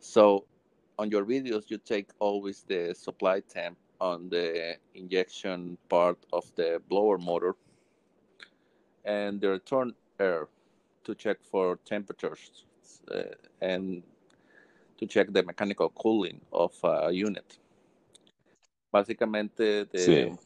So, 0.00 0.44
on 0.96 1.10
your 1.10 1.24
videos, 1.24 1.66
you 1.66 1.78
take 1.78 2.08
always 2.18 2.64
the 2.64 2.94
supply 2.94 3.40
temp 3.42 3.78
on 4.02 4.28
the 4.28 4.76
injection 4.94 5.78
part 5.88 6.18
of 6.32 6.44
the 6.56 6.80
blower 6.88 7.18
motor 7.18 7.54
and 9.04 9.40
the 9.40 9.48
return 9.48 9.94
air 10.18 10.48
to 11.04 11.14
check 11.14 11.38
for 11.50 11.78
temperatures 11.84 12.66
uh, 13.14 13.22
and 13.60 14.02
to 14.98 15.06
check 15.06 15.32
the 15.32 15.42
mechanical 15.44 15.88
cooling 15.90 16.40
of 16.52 16.72
a 16.82 17.12
unit. 17.12 17.58
Básicamente, 18.92 19.86
the 19.90 19.98
Sí. 19.98 20.38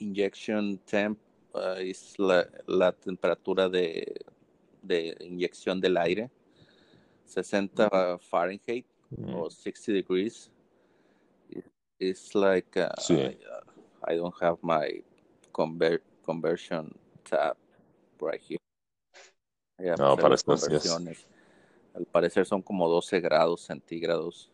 injection 0.00 0.78
temp 0.84 1.18
uh, 1.54 1.76
es 1.78 2.18
la, 2.18 2.44
la 2.66 2.90
temperatura 2.92 3.68
de, 3.68 4.04
de 4.82 5.16
inyección 5.20 5.80
del 5.80 5.96
aire, 5.96 6.28
60 7.24 8.18
Fahrenheit 8.18 8.84
Mm. 9.16 9.32
or 9.34 9.48
60 9.50 9.92
degrees. 9.92 10.50
It- 11.98 12.10
It's 12.10 12.34
like 12.34 12.76
uh, 12.80 12.88
Sí. 12.98 13.14
I, 13.14 13.38
uh, 14.08 14.12
I 14.12 14.16
don't 14.16 14.34
have 14.42 14.58
my 14.62 15.02
conver 15.52 16.00
conversion 16.24 16.90
tab 17.28 17.56
right 18.20 18.40
here. 18.40 18.58
No, 19.98 20.16
para 20.16 20.36
conversiones. 20.36 21.26
Al 21.94 22.06
parecer 22.06 22.44
son 22.46 22.62
como 22.62 22.88
12 22.88 23.20
grados 23.20 23.62
centígrados. 23.62 24.50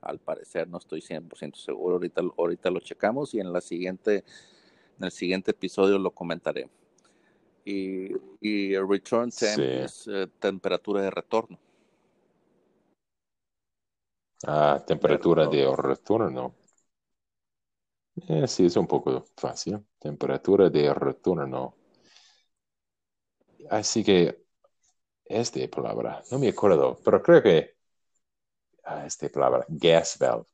Al 0.00 0.18
parecer 0.18 0.68
no 0.68 0.78
estoy 0.78 1.00
100% 1.00 1.56
seguro. 1.58 1.96
Ahorita, 1.96 2.22
ahorita 2.36 2.70
lo 2.70 2.80
checamos 2.80 3.34
y 3.34 3.40
en 3.40 3.52
la 3.52 3.60
siguiente 3.60 4.24
en 4.98 5.04
el 5.04 5.10
siguiente 5.12 5.50
episodio 5.52 5.98
lo 5.98 6.10
comentaré. 6.10 6.68
Y, 7.64 8.12
y 8.40 8.74
el 8.74 8.88
return 8.88 9.30
temp 9.30 9.56
Sí. 9.56 9.62
es 9.62 10.08
eh, 10.08 10.26
temperatura 10.40 11.02
de 11.02 11.10
retorno. 11.10 11.58
Ah, 14.46 14.82
temperatura 14.86 15.46
de 15.46 15.68
retorno. 15.76 16.54
Eh, 18.26 18.46
sí, 18.48 18.66
es 18.66 18.76
un 18.76 18.86
poco 18.86 19.24
fácil. 19.36 19.84
Temperatura 19.98 20.70
de 20.70 20.92
retorno. 20.94 21.74
Así 23.70 24.02
que, 24.04 24.44
esta 25.26 25.60
palabra, 25.68 26.22
no 26.30 26.38
me 26.38 26.48
acuerdo, 26.48 26.98
pero 27.04 27.22
creo 27.22 27.42
que 27.42 27.76
ah, 28.84 29.06
esta 29.06 29.28
palabra, 29.28 29.64
gas 29.68 30.16
valve. 30.18 30.46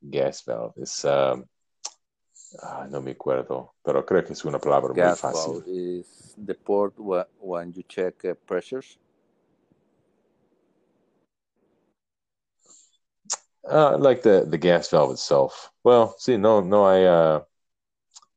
Gas 0.00 0.44
valve 0.44 0.82
es, 0.82 1.04
ah, 1.04 2.86
no 2.90 3.00
me 3.00 3.12
acuerdo, 3.12 3.74
pero 3.82 4.04
creo 4.04 4.24
que 4.24 4.32
es 4.32 4.44
una 4.44 4.58
palabra 4.58 4.92
muy 4.94 5.02
Gas 5.02 5.20
fácil. 5.20 5.54
valve 5.54 5.66
is 5.66 6.34
the 6.46 6.54
port 6.54 6.94
wh- 6.98 7.26
when 7.40 7.72
you 7.72 7.82
check 7.88 8.24
uh, 8.24 8.34
pressures. 8.46 8.98
Uh, 13.68 13.96
like 13.98 14.22
the, 14.22 14.44
the 14.48 14.58
gas 14.58 14.88
valve 14.90 15.10
itself. 15.12 15.72
Well, 15.84 16.14
sí, 16.18 16.38
no, 16.38 16.60
no 16.60 16.86
hay, 16.88 17.04
uh, 17.06 17.40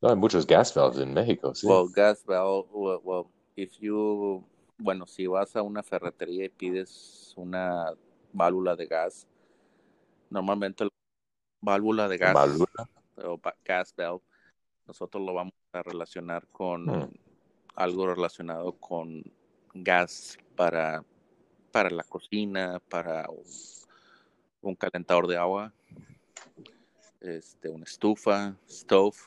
no 0.01 0.09
hay 0.09 0.15
muchos 0.15 0.45
gas 0.45 0.73
valves 0.73 0.99
en 0.99 1.13
México, 1.13 1.53
sí. 1.53 1.67
Well, 1.67 1.87
gas 1.87 2.23
valve, 2.25 2.67
well, 2.71 3.01
well, 3.03 3.31
if 3.55 3.79
you, 3.81 4.43
bueno, 4.77 5.05
si 5.05 5.27
vas 5.27 5.55
a 5.55 5.61
una 5.63 5.83
ferretería 5.83 6.45
y 6.45 6.49
pides 6.49 7.33
una 7.37 7.93
válvula 8.33 8.75
de 8.75 8.87
gas, 8.87 9.27
normalmente 10.29 10.85
la 10.85 10.91
válvula 11.61 12.07
de 12.07 12.17
gas 12.17 12.37
Válvula. 12.37 12.85
o 13.17 13.39
gas 13.65 13.93
valve, 13.97 14.21
nosotros 14.87 15.23
lo 15.25 15.33
vamos 15.35 15.53
a 15.73 15.83
relacionar 15.83 16.47
con 16.49 16.91
Hmm. 16.91 17.09
algo 17.75 18.07
relacionado 18.07 18.73
con 18.73 19.23
gas 19.73 20.37
para, 20.55 21.03
para 21.71 21.89
la 21.91 22.03
cocina, 22.03 22.81
para 22.89 23.27
un, 24.61 24.75
calentador 24.75 25.27
de 25.27 25.37
agua, 25.37 25.73
este, 27.21 27.69
una 27.69 27.83
estufa, 27.83 28.55
stove. 28.67 29.17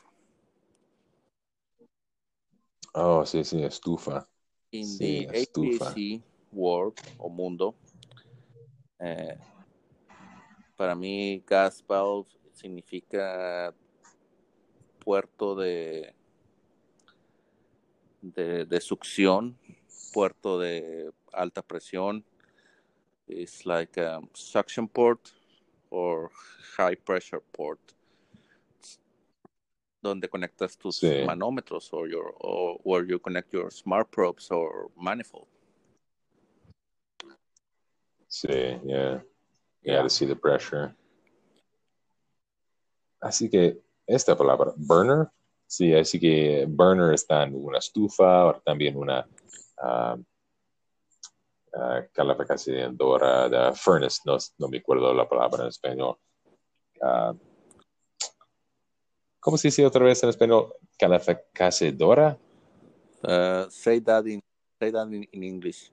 Oh, 2.93 3.25
sí, 3.25 3.43
sí, 3.43 3.63
estufa. 3.63 4.27
In 4.71 4.85
Sí, 4.85 5.25
the 5.27 5.41
estufa. 5.41 5.93
World 6.51 6.95
o 7.17 7.29
mundo, 7.29 7.75
eh, 8.99 9.37
Para 10.75 10.95
mí, 10.95 11.43
gas 11.45 11.83
valve 11.87 12.29
significa 12.53 13.73
puerto 15.03 15.55
de, 15.55 16.15
de, 18.21 18.65
de 18.65 18.81
succión, 18.81 19.57
puerto 20.13 20.59
de 20.59 21.11
alta 21.31 21.61
presión. 21.61 22.25
It's 23.27 23.65
like 23.65 23.97
a 23.97 24.21
suction 24.33 24.87
port 24.87 25.31
or 25.89 26.29
high 26.77 26.95
pressure 26.95 27.41
port 27.53 27.79
donde 30.03 30.27
conectas 30.29 30.75
tus 30.77 30.99
Sí. 30.99 31.23
manómetros 31.25 31.93
or 31.93 32.09
your 32.09 32.33
or 32.41 32.77
where 32.83 33.05
you 33.05 33.19
connect 33.19 33.53
your 33.53 33.71
smart 33.71 34.11
probes 34.11 34.51
or 34.51 34.91
manifold. 35.01 35.47
Sí, 38.27 38.81
yeah. 38.85 39.21
Yeah, 39.83 40.01
to 40.01 40.09
see 40.09 40.25
the 40.25 40.35
pressure. 40.35 40.95
Así 43.21 43.49
que 43.49 43.77
esta 44.05 44.35
palabra, 44.35 44.73
burner, 44.75 45.31
sí, 45.67 45.93
así 45.93 46.19
que 46.19 46.65
burner 46.67 47.13
está 47.13 47.43
en 47.43 47.55
una 47.55 47.77
estufa 47.77 48.45
o 48.45 48.61
también 48.65 48.97
una 48.97 49.25
ah, 49.81 50.17
ah, 51.75 52.01
calefaccionadora 52.13 53.49
de 53.49 53.75
furnace, 53.75 54.21
no, 54.25 54.37
no 54.57 54.67
me 54.67 54.77
acuerdo 54.77 55.13
la 55.13 55.27
palabra 55.27 55.63
en 55.63 55.69
español. 55.69 56.17
Ah, 57.01 57.33
¿Cómo 59.39 59.57
se 59.57 59.67
dice 59.67 59.85
otra 59.85 60.05
vez 60.05 60.23
en 60.23 60.29
español? 60.29 60.73
Calefaccionadora. 60.97 62.37
Uh, 63.23 63.69
say 63.69 63.99
that 64.01 64.25
in 64.27 64.41
say 64.79 64.91
that 64.91 65.07
in, 65.07 65.25
in 65.31 65.43
English. 65.43 65.91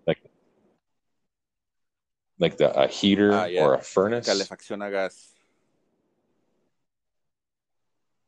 like 2.39 2.57
the 2.57 2.73
a 2.75 2.89
heater 2.89 3.33
Ah, 3.33 3.45
yeah. 3.47 3.63
or 3.63 3.75
a 3.75 3.83
furnace. 3.83 4.27
Calefacción 4.27 4.83
a 4.83 4.89
gas. 4.91 5.35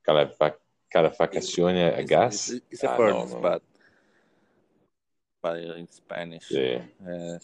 Calefa- 0.06 0.58
calefacción 0.92 1.76
a 1.76 2.02
gas. 2.02 2.50
It's, 2.50 2.64
it's 2.70 2.84
a 2.84 2.90
Ah, 2.92 2.96
furnace, 2.96 3.32
no, 3.32 3.40
no. 3.40 3.42
but 3.42 3.62
in 5.44 5.88
Spanish. 5.88 6.48
Sí, 6.48 6.76
Uh, 7.00 7.38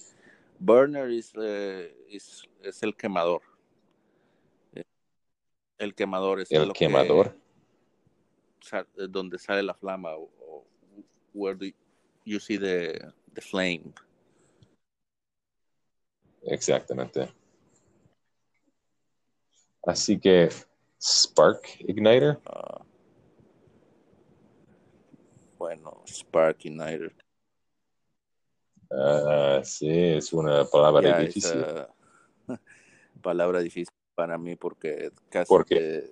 burner 0.59 1.09
is, 1.09 1.35
uh, 1.37 1.89
is 2.09 2.45
es 2.63 2.83
el 2.83 2.95
quemador. 2.95 3.41
Eh, 4.75 4.85
El 5.79 5.95
quemador 5.95 6.41
es 6.41 6.51
el 6.53 6.69
lo 6.69 6.73
que- 6.73 6.87
quemador. 6.87 7.35
donde 9.09 9.39
sale 9.39 9.63
la 9.63 9.73
flama 9.75 10.15
o, 10.15 10.29
o 10.41 10.67
where 11.33 11.55
do 11.57 11.67
you 12.25 12.39
see 12.39 12.59
the, 12.59 12.99
the 13.33 13.41
flame. 13.41 13.93
Exactamente. 16.43 17.33
Así 19.87 20.19
que 20.19 20.49
spark 21.01 21.81
igniter. 21.81 22.39
Ah, 22.45 22.83
bueno, 25.59 26.03
spark 26.07 26.65
igniter. 26.67 27.13
Ah, 28.91 29.61
sí, 29.65 29.89
es 29.91 30.33
una 30.33 30.65
palabra 30.65 31.03
Ya, 31.11 31.19
difícil. 31.19 31.65
palabra 33.23 33.61
difícil 33.61 33.93
para 34.15 34.39
mí 34.39 34.57
porque 34.57 35.11
casi 35.29 35.55
que- 35.67 36.11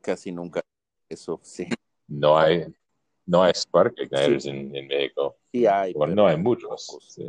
casi 0.00 0.32
nunca 0.32 0.60
eso 1.08 1.38
sí 1.42 1.68
No 2.08 2.38
hay, 2.38 2.64
no 3.26 3.42
hay 3.42 3.52
spark 3.54 3.94
igniters 3.98 4.46
en, 4.46 4.74
en 4.74 4.86
México. 4.88 5.36
sí 5.52 5.66
hay 5.66 5.92
Bueno, 5.92 6.14
no 6.14 6.26
hay 6.26 6.36
muchos. 6.38 6.98
sí. 7.08 7.26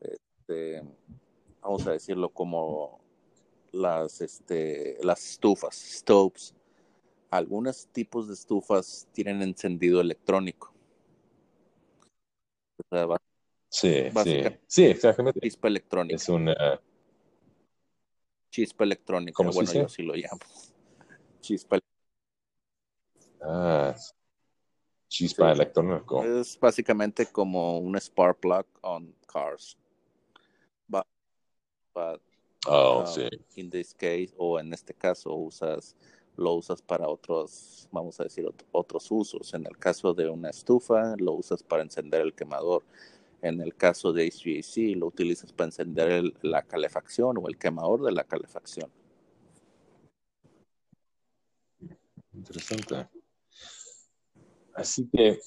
este, 0.00 0.82
vamos 1.60 1.86
a 1.86 1.92
decirlo 1.92 2.30
como 2.30 3.00
las 3.72 4.20
este 4.20 4.96
las 5.02 5.24
estufas 5.32 5.76
stoves 5.76 6.54
algunos 7.30 7.86
tipos 7.92 8.26
de 8.26 8.34
estufas 8.34 9.06
tienen 9.12 9.42
encendido 9.42 10.00
electrónico 10.00 10.72
o 12.78 12.82
sea, 12.96 13.06
va- 13.06 13.20
Sí, 13.72 13.94
sí, 13.94 14.10
Básica. 14.12 14.58
sí, 14.66 14.84
exactamente. 14.84 15.40
chispa 15.40 15.68
electrónica 15.68 16.16
Es 16.16 16.28
una, 16.28 16.54
chispa 18.50 18.82
electrónica 18.84 19.36
¿Cómo 19.36 19.52
bueno 19.52 19.72
yo 19.72 19.88
sí 19.88 20.02
lo 20.02 20.14
llamo 20.14 20.40
chispa 21.40 21.78
ah, 23.42 23.94
chispa 25.08 25.46
Sí. 25.54 25.60
electrónico. 25.60 26.24
Es 26.24 26.58
básicamente 26.58 27.26
como 27.26 27.78
un 27.78 27.96
spark 27.96 28.38
plug 28.40 28.66
on 28.82 29.14
cars. 29.26 29.76
But, 30.88 31.04
but 31.94 32.20
Oh, 32.66 33.00
um, 33.00 33.06
sí. 33.06 33.28
in 33.56 33.70
this 33.70 33.94
case, 33.94 34.34
o 34.36 34.58
en 34.60 34.72
este 34.74 34.92
caso, 34.92 35.34
usas, 35.34 35.96
lo 36.36 36.54
usas 36.54 36.82
para 36.82 37.08
otros, 37.08 37.88
vamos 37.90 38.20
a 38.20 38.24
decir, 38.24 38.44
ot- 38.44 38.66
otros 38.72 39.10
usos. 39.10 39.54
En 39.54 39.66
el 39.66 39.78
caso 39.78 40.12
de 40.12 40.28
una 40.28 40.50
estufa, 40.50 41.14
lo 41.16 41.32
usas 41.32 41.62
para 41.62 41.82
encender 41.82 42.20
el 42.20 42.34
quemador. 42.34 42.82
En 43.42 43.60
el 43.60 43.74
caso 43.74 44.12
de 44.12 44.26
HVAC, 44.26 44.96
lo 44.96 45.06
utilizas 45.06 45.52
para 45.52 45.68
encender 45.68 46.10
el- 46.10 46.34
la 46.42 46.62
calefacción 46.62 47.38
o 47.38 47.48
el 47.48 47.56
quemador 47.56 48.02
de 48.02 48.12
la 48.12 48.24
calefacción. 48.24 48.90
Interesante. 52.32 53.08
Así 54.74 55.08
que 55.12 55.38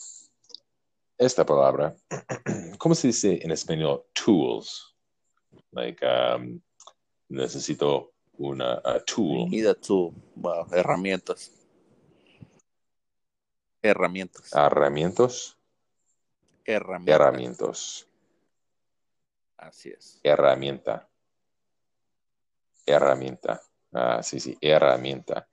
esta 1.18 1.46
palabra, 1.46 1.96
¿cómo 2.78 2.96
se 2.96 3.08
dice 3.08 3.40
en 3.42 3.52
español? 3.52 4.04
Tools. 4.14 4.96
Like, 5.72 6.06
um, 6.06 6.60
necesito 7.30 8.14
una 8.38 8.82
a 8.84 9.00
tool. 9.06 9.50
De 9.50 9.76
tu, 9.76 10.14
wow, 10.36 10.66
herramientas. 10.72 11.52
Herramientas. 13.82 14.52
Herramientos. 14.54 15.58
Herramientas. 16.65 17.15
Herramientos. 17.15 18.08
Así 19.58 19.89
es. 19.89 20.19
Herramienta. 20.23 21.10
Herramienta. 22.86 23.62
Ah, 23.93 24.21
sí, 24.23 24.39
sí, 24.39 24.58
herramienta. 24.60 25.47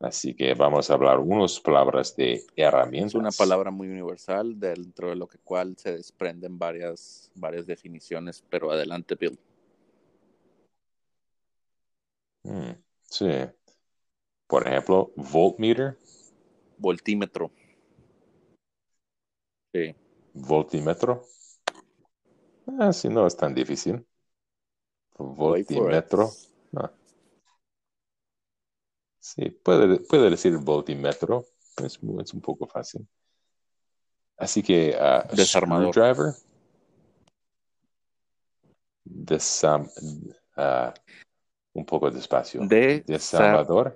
Así 0.00 0.34
que 0.34 0.54
vamos 0.54 0.90
a 0.90 0.94
hablar 0.94 1.18
unas 1.18 1.60
palabras 1.60 2.16
de 2.16 2.42
herramientas. 2.56 3.12
Es 3.12 3.14
una 3.14 3.30
palabra 3.30 3.70
muy 3.70 3.88
universal 3.88 4.58
dentro 4.58 5.10
de 5.10 5.16
lo 5.16 5.26
que 5.26 5.38
cual 5.38 5.76
se 5.76 5.92
desprenden 5.96 6.58
varias, 6.58 7.30
varias 7.34 7.66
definiciones, 7.66 8.42
pero 8.48 8.70
adelante, 8.70 9.14
Bill. 9.14 9.38
Mm, 12.44 12.72
sí. 13.02 13.30
Por 14.46 14.66
ejemplo, 14.66 15.12
voltmeter, 15.16 15.96
Voltímetro. 16.80 17.52
Sí. 19.72 19.94
Voltímetro. 20.34 21.26
Ah, 22.78 22.92
sí, 22.92 23.08
no 23.08 23.26
es 23.26 23.36
tan 23.36 23.54
difícil. 23.54 24.06
Voltímetro. 25.18 26.30
Ah. 26.76 26.90
Sí, 29.18 29.50
puede, 29.50 30.00
puede 30.00 30.30
decir 30.30 30.56
voltímetro. 30.56 31.44
Es, 31.76 31.98
es 32.20 32.34
un 32.34 32.40
poco 32.40 32.66
fácil. 32.66 33.06
Así 34.36 34.62
que 34.62 34.96
ah, 34.98 35.26
Desarmador. 35.32 35.92
screwdriver. 35.92 36.34
Desam, 39.04 39.88
ah, 40.56 40.94
un 41.72 41.84
poco 41.84 42.10
despacio. 42.10 42.60
De 42.66 43.00
Desarmador. 43.06 43.92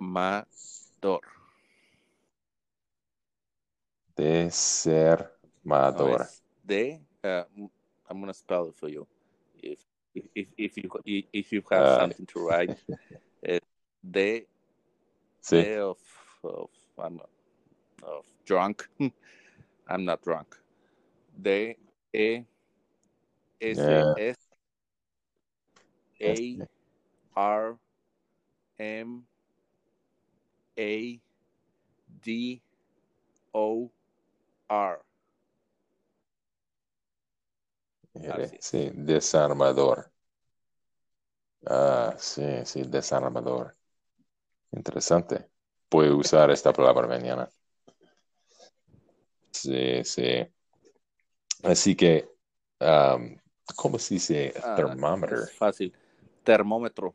Desarmador. 4.15 5.34
Desarmador. 5.65 6.21
es 6.21 6.43
de, 6.63 7.01
uh, 7.23 7.43
I'm 8.09 8.19
going 8.19 8.27
to 8.27 8.33
spell 8.33 8.67
it 8.69 8.75
for 8.75 8.87
you. 8.87 9.07
If, 9.61 9.79
if, 10.13 10.47
if, 10.57 10.77
you, 10.77 10.89
if 11.33 11.51
you 11.51 11.61
have 11.71 11.83
Ah. 11.83 11.99
something 11.99 12.25
to 12.27 12.39
write. 12.39 12.77
eh, 13.43 13.59
de, 14.01 14.47
Sí. 15.41 15.61
de 15.61 15.79
of, 15.79 15.97
of, 16.43 16.69
I'm, 16.97 17.19
of 18.03 18.25
drunk. 18.45 18.87
I'm 19.89 20.05
not 20.05 20.21
drunk. 20.23 20.55
De, 21.41 21.75
E, 22.13 22.43
S. 23.61 23.77
S, 24.17 24.37
A, 26.21 26.59
R, 27.35 27.77
M, 28.79 29.23
A, 30.77 31.19
D, 32.23 32.61
O, 33.53 33.91
R. 34.69 34.99
Sí, 38.59 38.91
desarmador. 38.93 40.11
Ah, 41.67 42.15
sí, 42.17 42.43
sí, 42.65 42.83
desarmador. 42.83 43.75
Interesante. 44.71 45.49
A 45.89 45.97
usar 45.97 46.51
esta 46.51 46.73
palabra 46.73 47.07
mañana. 47.07 47.49
Sí, 49.51 50.03
sí. 50.03 50.47
Así 51.63 51.95
que, 51.95 52.29
um, 52.79 53.35
¿cómo 53.75 53.97
se 53.99 54.15
dice 54.15 54.53
Ah, 54.63 54.75
thermometer? 54.75 55.39
es 55.39 55.51
fácil. 55.51 55.93
Termómetro. 56.43 57.13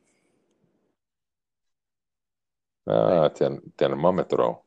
Ah, 2.85 3.29
termómetro. 3.75 4.65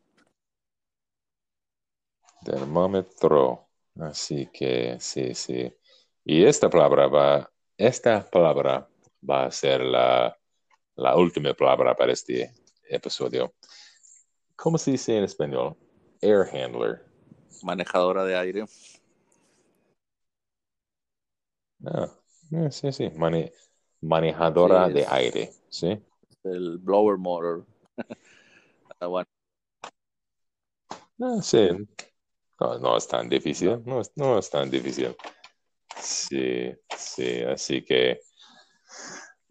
Termómetro. 2.45 3.69
Así 4.01 4.49
que 4.53 4.97
sí, 5.01 5.35
sí. 5.35 5.73
Y 6.25 6.45
esta 6.45 6.71
palabra 6.71 7.07
va, 7.07 7.51
esta 7.77 8.29
palabra 8.31 8.89
va 9.29 9.45
a 9.45 9.51
ser 9.51 9.83
la, 9.83 10.35
la 10.97 11.17
última 11.17 11.53
palabra 11.53 11.95
para 11.95 12.13
este 12.13 12.51
episodio. 12.89 13.53
¿Cómo 14.57 14.79
se 14.79 14.93
dice 14.93 15.19
en 15.19 15.25
español? 15.25 15.77
Air 16.23 16.47
handler. 16.51 17.05
Manejadora 17.63 18.25
de 18.25 18.37
aire. 18.37 18.65
Ah, 21.85 22.09
eh, 22.53 22.71
sí, 22.71 22.91
sí. 22.91 23.13
manejadora 24.01 24.89
de 24.89 25.07
aire. 25.07 25.53
Sí. 25.69 26.01
El 26.43 26.79
blower 26.79 27.19
motor. 27.19 27.67
ah, 29.01 29.07
bueno. 29.07 29.29
Ah, 31.21 31.43
sí. 31.43 31.69
No, 32.59 32.97
es 32.97 33.07
tan 33.07 33.29
difícil. 33.29 33.83
No, 33.85 34.01
no 34.17 34.39
es 34.39 34.49
tan 34.49 34.71
difícil. 34.71 35.15
Sí, 36.01 36.73
sí. 36.97 37.43
Así 37.43 37.85
que. 37.85 38.21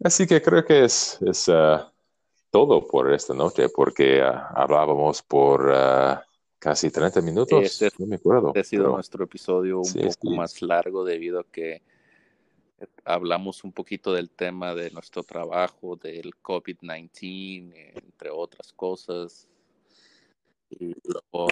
Así 0.02 0.26
que 0.26 0.42
creo 0.42 0.64
que 0.64 0.84
es, 0.84 1.18
es 1.22 1.48
ah, 1.48 1.92
todo 2.50 2.86
por 2.86 3.12
esta 3.12 3.34
noche, 3.34 3.68
porque 3.68 4.20
ah, 4.22 4.52
hablábamos 4.54 5.22
por 5.22 5.72
ah, 5.72 6.24
casi 6.58 6.90
30 6.90 7.20
minutos. 7.20 7.62
Este, 7.62 7.90
no 7.98 8.06
me 8.06 8.16
acuerdo. 8.16 8.48
Este 8.48 8.60
ha 8.60 8.64
sido 8.64 8.88
nuestro 8.90 9.24
episodio 9.24 9.80
un 9.80 9.92
poco 9.92 10.30
más 10.30 10.60
largo 10.62 11.04
debido 11.04 11.40
a 11.40 11.44
que 11.44 11.82
hablamos 13.04 13.64
un 13.64 13.72
poquito 13.72 14.12
del 14.12 14.30
tema 14.30 14.74
de 14.74 14.90
nuestro 14.90 15.22
trabajo, 15.22 15.96
del 15.96 16.32
COVID-19, 16.42 17.92
entre 17.94 18.30
otras 18.30 18.72
cosas. 18.72 19.48
Y 20.70 20.94
luego, 21.04 21.48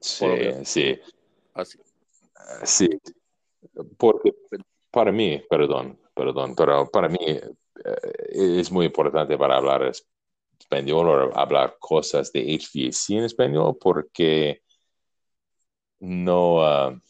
sí, 0.00 0.26
sí. 0.64 0.98
Así. 1.54 1.78
Sí, 2.64 2.88
porque 3.96 4.32
para 4.90 5.12
mí, 5.12 5.42
perdón, 5.48 5.98
perdón, 6.14 6.54
pero 6.56 6.88
para 6.90 7.08
mí 7.08 7.18
eh, 7.20 7.50
es 8.32 8.70
muy 8.70 8.86
importante 8.86 9.36
para 9.36 9.56
hablar 9.56 9.90
español 10.58 11.08
o 11.08 11.38
hablar 11.38 11.76
cosas 11.78 12.32
de 12.32 12.40
HVAC 12.40 13.18
en 13.18 13.24
español 13.24 13.76
porque 13.80 14.62
no, 16.00 16.56
uh, 16.88 17.00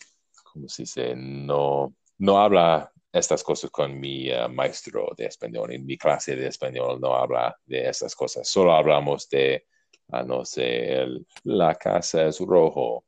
¿cómo 0.45 0.69
se 0.69 0.83
dice? 0.83 1.14
No, 1.17 1.95
no 2.19 2.39
habla 2.39 2.93
estas 3.12 3.43
cosas 3.43 3.71
con 3.71 3.99
mi 3.99 4.31
ah, 4.31 4.49
maestro 4.49 5.09
de 5.17 5.27
español. 5.27 5.73
En 5.73 5.87
mi 5.87 5.97
clase 5.97 6.37
de 6.37 6.49
español 6.49 7.01
no 7.01 7.14
habla 7.14 7.57
de 7.64 7.89
estas 7.89 8.14
cosas. 8.14 8.49
Solo 8.49 8.73
hablamos 8.73 9.29
de, 9.29 9.67
ah, 10.12 10.23
no 10.23 10.45
sé, 10.45 11.07
la 11.45 11.75
casa 11.77 12.27
es 12.27 12.41
rojo. 12.41 13.05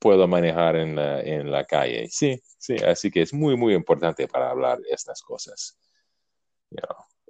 Puedo 0.00 0.26
manejar 0.26 0.74
en 0.76 0.96
la, 0.96 1.20
en 1.20 1.52
la 1.52 1.64
calle. 1.64 2.08
Sí, 2.10 2.42
sí, 2.58 2.74
así 2.76 3.10
que 3.10 3.22
es 3.22 3.32
muy, 3.32 3.56
muy 3.56 3.74
importante 3.74 4.26
para 4.26 4.50
hablar 4.50 4.80
de 4.80 4.90
estas 4.90 5.22
cosas 5.22 5.78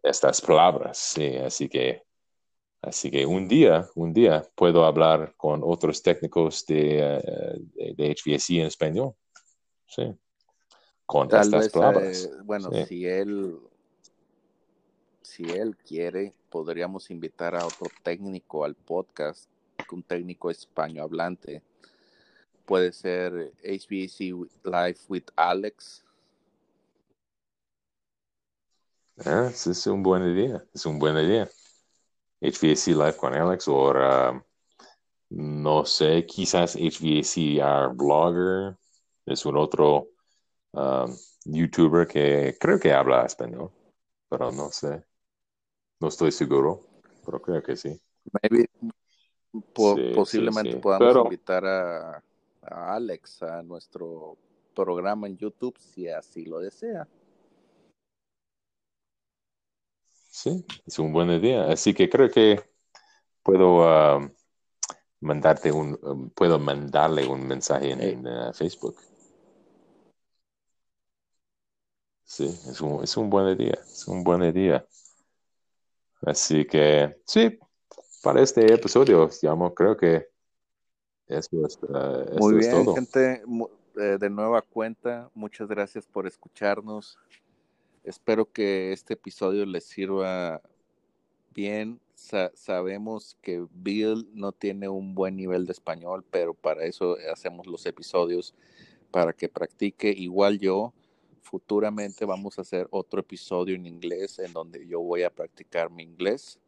estas 0.03 0.41
palabras, 0.41 0.99
sí, 0.99 1.37
así 1.37 1.69
que, 1.69 2.03
así 2.83 3.11
que 3.11 3.27
un 3.27 3.49
día, 3.49 3.89
un 3.95 4.13
día 4.13 4.47
puedo 4.55 4.85
hablar 4.85 5.35
con 5.37 5.61
otros 5.65 6.03
técnicos 6.03 6.65
de, 6.67 7.21
eh, 7.77 7.95
de, 7.95 8.15
HVAC 8.15 8.51
en 8.51 8.67
español, 8.67 9.15
sí, 9.87 10.15
con 11.07 11.27
estas 11.35 11.69
palabras. 11.69 12.25
Eh, 12.25 12.31
bueno, 12.45 12.71
si 12.87 13.07
él, 13.07 13.59
si 15.23 15.45
él 15.45 15.77
quiere, 15.77 16.33
podríamos 16.49 17.11
invitar 17.11 17.55
a 17.55 17.67
otro 17.67 17.89
técnico 18.03 18.65
al 18.65 18.75
podcast, 18.75 19.49
un 19.93 20.03
técnico 20.05 20.51
español 20.51 21.05
hablante. 21.05 21.63
Puede 22.71 22.93
ser 22.93 23.53
HVAC 23.65 24.47
Live 24.63 24.99
with 25.09 25.25
Alex 25.35 26.05
Ah, 29.25 29.51
es 29.51 29.87
una 29.89 30.03
buena 30.05 30.29
idea, 30.31 30.65
es 30.73 30.87
una 30.87 30.99
buena 31.01 31.21
idea. 31.21 31.49
HVAC 32.41 32.87
Live 32.87 33.17
con 33.17 33.35
Alex 33.35 33.67
o 33.67 33.91
um, 33.91 34.43
no 35.31 35.85
sé, 35.85 36.25
quizás 36.27 36.77
HVAC 36.77 37.97
Blogger 37.97 38.77
es 39.27 39.45
un 39.45 39.57
otro 39.57 40.11
um, 40.71 41.13
youtuber 41.47 42.07
que 42.07 42.57
creo 42.61 42.79
que 42.79 42.93
habla 42.93 43.27
español, 43.27 43.73
pero 44.29 44.53
no 44.53 44.71
sé, 44.71 45.05
no 45.99 46.07
estoy 46.07 46.31
seguro, 46.31 46.83
pero 47.27 47.43
creo 47.43 47.65
que 47.65 47.77
sí. 47.77 48.01
posiblemente 49.75 50.77
podamos 50.77 51.25
invitar 51.25 51.67
a 51.67 52.25
Alex 52.63 53.43
a 53.43 53.63
nuestro 53.63 54.37
programa 54.75 55.27
en 55.27 55.37
YouTube 55.37 55.79
si 55.79 56.09
así 56.09 56.45
lo 56.45 56.59
desea. 56.59 57.09
Sí, 60.31 60.65
es 60.87 60.99
un 60.99 61.13
buen 61.13 61.41
día. 61.41 61.71
Así 61.71 61.93
que 61.93 62.09
creo 62.09 62.31
que 62.31 62.63
puedo 63.43 63.85
ah, 63.89 64.31
mandarte 65.21 65.73
un, 65.73 65.99
um, 66.03 66.31
puedo 66.31 66.59
mandarle 66.59 67.27
un 67.27 67.47
mensaje 67.47 67.91
en, 67.93 68.27
uh, 68.27 68.53
Facebook. 68.53 68.97
Sí, 72.25 72.47
es 72.47 72.81
un, 72.81 73.03
es 73.03 73.17
un 73.17 73.29
buen 73.29 73.57
día, 73.59 73.79
es 73.83 74.07
un 74.09 74.23
buen 74.23 74.53
día. 74.53 74.87
Así 76.23 76.65
que 76.67 77.21
sí, 77.27 77.59
para 78.23 78.43
este 78.43 78.73
episodio, 78.73 79.29
llamo, 79.43 79.75
creo 79.75 79.97
que 79.97 80.29
eso 81.31 81.67
es, 81.67 81.79
uh, 81.83 82.39
Muy 82.39 82.55
bien, 82.55 82.87
gente, 82.95 83.43
eh, 83.97 84.19
de 84.19 84.31
nueva 84.31 84.63
cuenta, 84.63 85.31
muchas 85.35 85.69
gracias 85.69 86.07
por 86.07 86.27
escucharnos. 86.27 87.19
Espero 88.05 88.51
que 88.51 88.93
este 88.93 89.15
episodio 89.15 89.65
les 89.65 89.85
sirva 89.85 90.61
bien. 91.55 92.01
sabemos 92.55 93.37
que 93.41 93.65
Bill 93.73 94.29
no 94.35 94.53
tiene 94.53 94.89
un 94.89 95.15
buen 95.15 95.37
nivel 95.37 95.67
de 95.67 95.73
español, 95.73 96.25
pero 96.31 96.55
para 96.55 96.85
eso 96.85 97.17
hacemos 97.33 97.67
los 97.67 97.87
episodios, 97.87 98.55
para 99.11 99.33
que 99.33 99.49
practique. 99.49 100.11
Igual 100.11 100.59
yo, 100.59 100.93
futuramente 101.43 102.25
vamos 102.25 102.59
a 102.59 102.63
hacer 102.63 102.87
otro 102.91 103.21
episodio 103.21 103.75
en 103.75 103.87
inglés 103.87 104.39
en 104.39 104.53
donde 104.53 104.87
yo 104.87 105.01
voy 105.01 105.23
a 105.23 105.31
practicar 105.31 105.91
mi 105.91 106.03
inglés. 106.03 106.59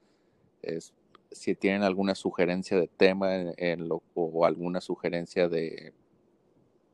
Es, 0.62 0.92
si 1.34 1.54
tienen 1.54 1.82
alguna 1.82 2.14
sugerencia 2.14 2.78
de 2.78 2.88
tema 2.88 3.52
en, 3.56 3.88
lo, 3.88 4.02
o 4.14 4.44
alguna 4.44 4.80
sugerencia 4.80 5.48
de, 5.48 5.92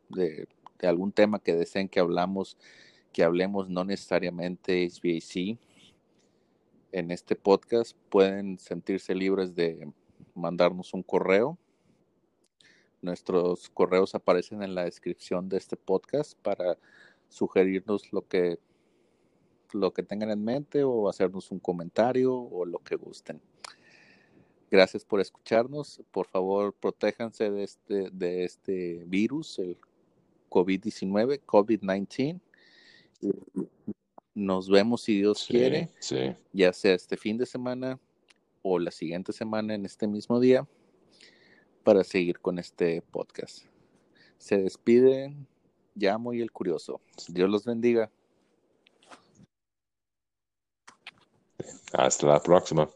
de, 0.09 0.49
algún 0.82 1.12
tema 1.12 1.41
que 1.41 1.55
deseen 1.55 1.89
que 1.89 2.01
hablamos, 2.01 2.57
que 3.12 3.24
hablemos 3.24 3.68
no 3.68 3.84
necesariamente 3.84 4.89
HVAC 4.89 5.59
en 6.93 7.11
este 7.11 7.36
podcast, 7.36 7.97
pueden 8.09 8.59
sentirse 8.59 9.14
libres 9.14 9.55
de 9.55 9.91
mandarnos 10.34 10.95
un 10.95 11.03
correo. 11.03 11.59
Nuestros 13.03 13.68
correos 13.70 14.14
aparecen 14.14 14.62
en 14.62 14.74
la 14.74 14.84
descripción 14.84 15.49
de 15.49 15.59
este 15.59 15.76
podcast 15.76 16.39
para 16.43 16.78
sugerirnos 17.28 18.12
lo 18.12 18.26
que 18.26 18.59
lo 19.74 19.93
que 19.93 20.03
tengan 20.03 20.30
en 20.30 20.43
mente 20.43 20.84
o 20.84 21.09
hacernos 21.09 21.51
un 21.51 21.59
comentario 21.59 22.34
o 22.34 22.64
lo 22.64 22.78
que 22.78 22.97
gusten. 22.97 23.41
Gracias 24.70 25.04
por 25.04 25.20
escucharnos. 25.20 26.02
Por 26.10 26.26
favor, 26.26 26.74
protéjanse 26.74 27.50
de 27.50 27.64
este, 27.64 28.10
de 28.10 28.44
este 28.44 29.04
virus, 29.06 29.58
el 29.58 29.78
COVID-19, 30.50 31.40
COVID-19. 31.44 32.40
Nos 34.34 34.68
vemos 34.68 35.02
si 35.02 35.16
Dios 35.16 35.46
quiere, 35.48 35.88
ya 36.52 36.72
sea 36.72 36.94
este 36.94 37.16
fin 37.16 37.38
de 37.38 37.46
semana 37.46 37.98
o 38.62 38.78
la 38.78 38.90
siguiente 38.90 39.32
semana 39.32 39.74
en 39.74 39.86
este 39.86 40.06
mismo 40.06 40.38
día, 40.38 40.68
para 41.82 42.04
seguir 42.04 42.38
con 42.38 42.58
este 42.58 43.02
podcast. 43.02 43.64
Se 44.36 44.58
despiden 44.58 45.46
Llamo 45.94 46.32
y 46.34 46.42
el 46.42 46.52
Curioso. 46.52 47.00
Dios 47.28 47.48
los 47.50 47.64
bendiga. 47.64 48.10
Hasta 51.92 52.26
la 52.26 52.40
próxima. 52.40 52.88